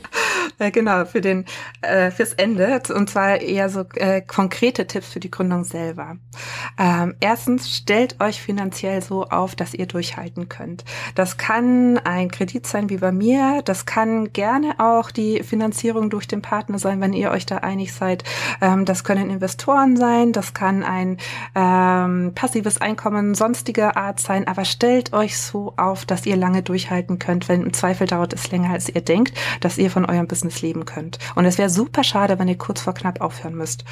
[0.59, 1.45] äh, genau, für den,
[1.81, 2.81] äh, fürs Ende.
[2.93, 6.17] Und zwar eher so äh, konkrete Tipps für die Gründung selber.
[6.77, 10.85] Ähm, erstens, stellt euch finanziell so auf, dass ihr durchhalten könnt.
[11.15, 13.63] Das kann ein Kredit sein wie bei mir.
[13.65, 17.93] Das kann gerne auch die Finanzierung durch den Partner sein, wenn ihr euch da einig
[17.93, 18.23] seid.
[18.61, 20.31] Ähm, das können Investoren sein.
[20.31, 21.17] Das kann ein
[21.55, 24.47] ähm, passives Einkommen sonstiger Art sein.
[24.47, 28.33] Aber stellt euch so auf, dass ihr lange durchhalten arbeiten könnt, wenn im Zweifel dauert
[28.33, 31.19] es länger, als ihr denkt, dass ihr von eurem Business leben könnt.
[31.35, 33.83] Und es wäre super schade, wenn ihr kurz vor knapp aufhören müsst.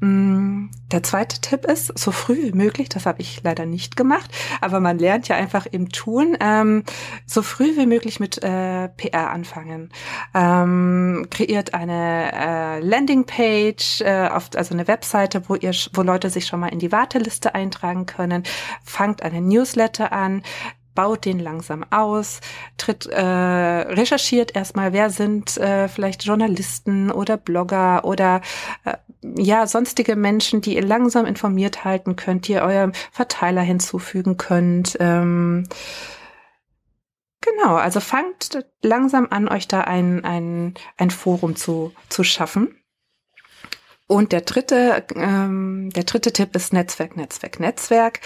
[0.00, 4.30] Mm, der zweite Tipp ist, so früh wie möglich, das habe ich leider nicht gemacht,
[4.60, 6.84] aber man lernt ja einfach im Tun, ähm,
[7.24, 9.90] so früh wie möglich mit äh, PR anfangen.
[10.34, 16.46] Ähm, kreiert eine äh, Landingpage, äh, auf, also eine Webseite, wo ihr, wo Leute sich
[16.46, 18.42] schon mal in die Warteliste eintragen können.
[18.84, 20.42] Fangt eine Newsletter an,
[20.96, 22.40] baut den langsam aus,
[22.76, 28.40] tritt, äh, recherchiert erstmal, wer sind äh, vielleicht Journalisten oder Blogger oder
[28.84, 28.96] äh,
[29.36, 34.96] ja sonstige Menschen, die ihr langsam informiert halten könnt, die ihr eurem Verteiler hinzufügen könnt.
[34.98, 35.68] Ähm,
[37.42, 42.76] Genau, also fangt langsam an, euch da ein, ein, ein Forum zu, zu schaffen.
[44.08, 48.20] Und der dritte, ähm, der dritte Tipp ist Netzwerk, Netzwerk, Netzwerk.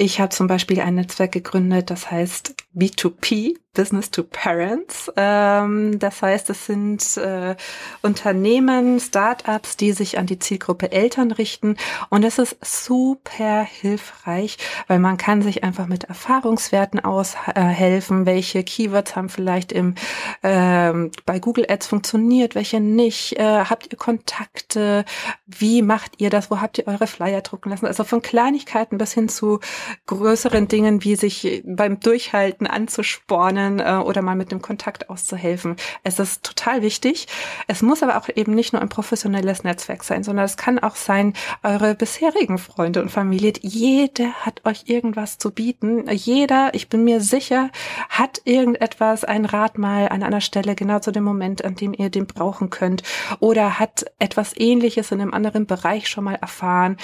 [0.00, 5.08] Ich habe zum Beispiel ein Netzwerk gegründet, das heißt B2P, Business to Parents.
[5.16, 7.54] Ähm, das heißt, es sind äh,
[8.02, 11.76] Unternehmen, Startups, die sich an die Zielgruppe Eltern richten.
[12.08, 14.58] Und es ist super hilfreich,
[14.88, 19.94] weil man kann sich einfach mit Erfahrungswerten aushelfen, äh, welche Keywords haben vielleicht im
[20.42, 23.38] ähm, bei Google Ads funktioniert, welche nicht.
[23.38, 25.04] Äh, habt ihr Kontakte?
[25.46, 26.50] Wie macht ihr das?
[26.50, 27.86] Wo habt ihr eure Flyer drucken lassen?
[27.86, 29.60] Also von Kleinigkeiten bis hin zu
[30.06, 35.76] größeren Dingen, wie sich beim Durchhalten anzuspornen lernen äh, oder mal mit dem Kontakt auszuhelfen.
[36.02, 37.26] Es ist total wichtig.
[37.66, 40.96] Es muss aber auch eben nicht nur ein professionelles Netzwerk sein, sondern es kann auch
[40.96, 43.52] sein, eure bisherigen Freunde und Familie.
[43.60, 46.08] Jeder hat euch irgendwas zu bieten.
[46.10, 47.70] Jeder, ich bin mir sicher,
[48.08, 52.10] hat irgendetwas, ein Rat mal an einer Stelle genau zu dem Moment, an dem ihr
[52.10, 53.02] den brauchen könnt
[53.40, 56.96] oder hat etwas ähnliches in einem anderen Bereich schon mal erfahren.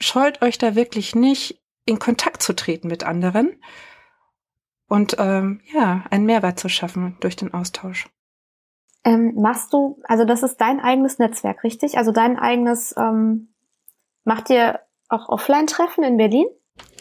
[0.00, 3.56] Scheut euch da wirklich nicht, in Kontakt zu treten mit anderen
[4.92, 8.10] und ähm, ja, einen Mehrwert zu schaffen durch den Austausch.
[9.04, 11.96] Ähm, machst du, also das ist dein eigenes Netzwerk, richtig?
[11.96, 13.54] Also dein eigenes, ähm,
[14.24, 16.44] macht ihr auch Offline-Treffen in Berlin?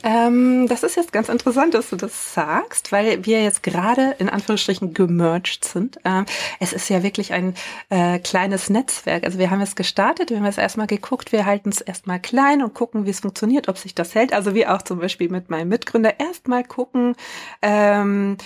[0.04, 4.30] Ähm, das ist jetzt ganz interessant, dass du das sagst, weil wir jetzt gerade in
[4.30, 6.00] Anführungsstrichen gemerged sind.
[6.06, 6.26] Ähm,
[6.60, 7.54] es ist ja wirklich ein
[7.90, 9.24] äh, kleines Netzwerk.
[9.24, 12.64] Also wir haben es gestartet, wir haben es erstmal geguckt, wir halten es erstmal klein
[12.64, 14.34] und gucken, wie es funktioniert, ob sich das hält.
[14.34, 17.16] Also wie auch zum Beispiel mit meinem Mitgründer erstmal gucken,
[17.62, 18.38] ähm,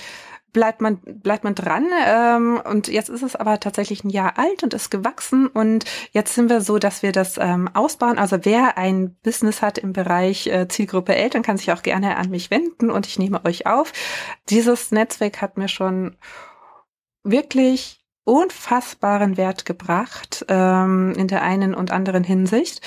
[0.56, 1.86] bleibt man, bleibt man dran.
[2.08, 5.48] Ähm, und jetzt ist es aber tatsächlich ein Jahr alt und ist gewachsen.
[5.48, 8.18] Und jetzt sind wir so, dass wir das ähm, ausbauen.
[8.18, 12.30] Also wer ein Business hat im Bereich äh, Zielgruppe Eltern, kann sich auch gerne an
[12.30, 13.92] mich wenden und ich nehme euch auf.
[14.50, 16.16] Dieses Netzwerk hat mir schon
[17.24, 22.82] wirklich unfassbaren Wert gebracht ähm, in der einen und anderen Hinsicht.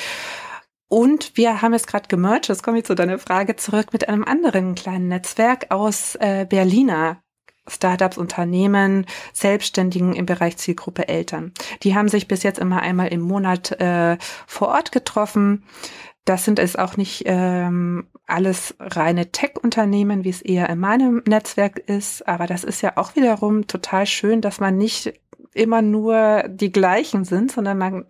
[0.89, 4.25] Und wir haben es gerade gemerged, jetzt komme ich zu deiner Frage zurück, mit einem
[4.25, 7.23] anderen kleinen Netzwerk aus äh, Berliner
[7.69, 11.53] Startups, Unternehmen, Selbstständigen im Bereich Zielgruppe Eltern.
[11.83, 14.17] Die haben sich bis jetzt immer einmal im Monat äh,
[14.47, 15.65] vor Ort getroffen.
[16.25, 21.79] Das sind es auch nicht ähm, alles reine Tech-Unternehmen, wie es eher in meinem Netzwerk
[21.79, 22.29] ist.
[22.29, 25.15] Aber das ist ja auch wiederum total schön, dass man nicht
[25.55, 28.05] immer nur die gleichen sind, sondern man,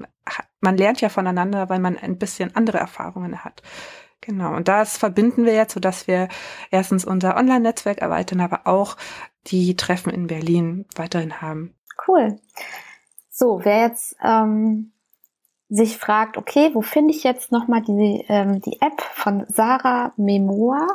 [0.61, 3.63] man lernt ja voneinander, weil man ein bisschen andere Erfahrungen hat.
[4.29, 6.29] Genau, und das verbinden wir jetzt, sodass wir
[6.71, 8.99] erstens unser Online-Netzwerk erweitern, aber auch
[9.47, 11.75] die Treffen in Berlin weiterhin haben.
[12.07, 12.39] Cool.
[13.31, 14.93] So, wer jetzt ähm,
[15.71, 20.87] sich fragt, okay, wo finde ich jetzt nochmal die, ähm, die App von Sarah Memoir,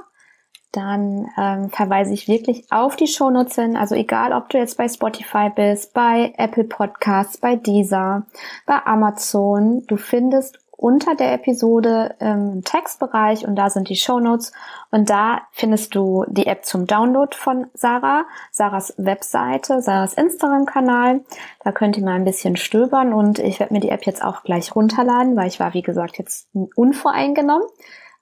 [0.72, 3.76] dann ähm, verweise ich wirklich auf die Shownotes hin.
[3.76, 8.28] Also egal, ob du jetzt bei Spotify bist, bei Apple Podcasts, bei Deezer,
[8.68, 14.52] bei Amazon, du findest unter der Episode im Textbereich und da sind die Show Notes
[14.92, 21.22] und da findest du die App zum Download von Sarah, Sarahs Webseite, Sarahs Instagram-Kanal.
[21.64, 24.44] Da könnt ihr mal ein bisschen stöbern und ich werde mir die App jetzt auch
[24.44, 27.66] gleich runterladen, weil ich war, wie gesagt, jetzt unvoreingenommen.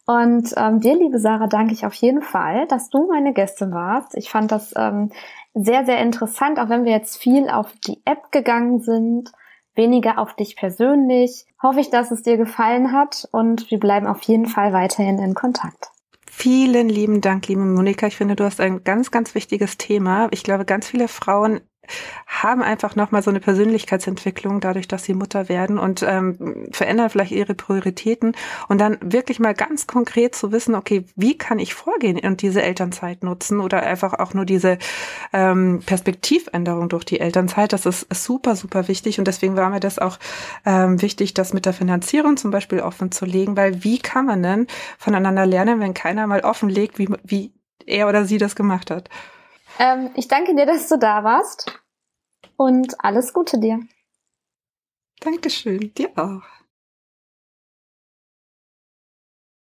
[0.05, 4.15] Und ähm, dir, liebe Sarah, danke ich auf jeden Fall, dass du meine Gästin warst.
[4.15, 5.09] Ich fand das ähm,
[5.55, 9.31] sehr, sehr interessant, auch wenn wir jetzt viel auf die App gegangen sind
[9.75, 11.45] weniger auf dich persönlich.
[11.61, 15.33] Hoffe ich, dass es dir gefallen hat und wir bleiben auf jeden Fall weiterhin in
[15.33, 15.91] Kontakt.
[16.27, 18.07] Vielen lieben Dank, liebe Monika.
[18.07, 20.29] Ich finde, du hast ein ganz, ganz wichtiges Thema.
[20.31, 21.61] Ich glaube, ganz viele Frauen
[22.27, 27.31] haben einfach nochmal so eine Persönlichkeitsentwicklung dadurch, dass sie Mutter werden und ähm, verändern vielleicht
[27.31, 28.33] ihre Prioritäten.
[28.67, 32.61] Und dann wirklich mal ganz konkret zu wissen, okay, wie kann ich vorgehen und diese
[32.61, 34.77] Elternzeit nutzen oder einfach auch nur diese
[35.33, 39.99] ähm, Perspektivänderung durch die Elternzeit, das ist, super, super wichtig und deswegen war mir das
[39.99, 40.17] auch
[40.65, 44.43] ähm, wichtig, das mit der Finanzierung zum Beispiel offen zu legen, weil wie kann man
[44.43, 44.67] denn
[44.97, 47.53] voneinander lernen, wenn keiner mal offenlegt, wie, wie
[47.85, 49.09] er oder sie das gemacht hat?
[49.79, 51.80] Ähm, ich danke dir, dass du da warst
[52.61, 53.79] und alles Gute dir.
[55.19, 56.60] Dankeschön, dir auch.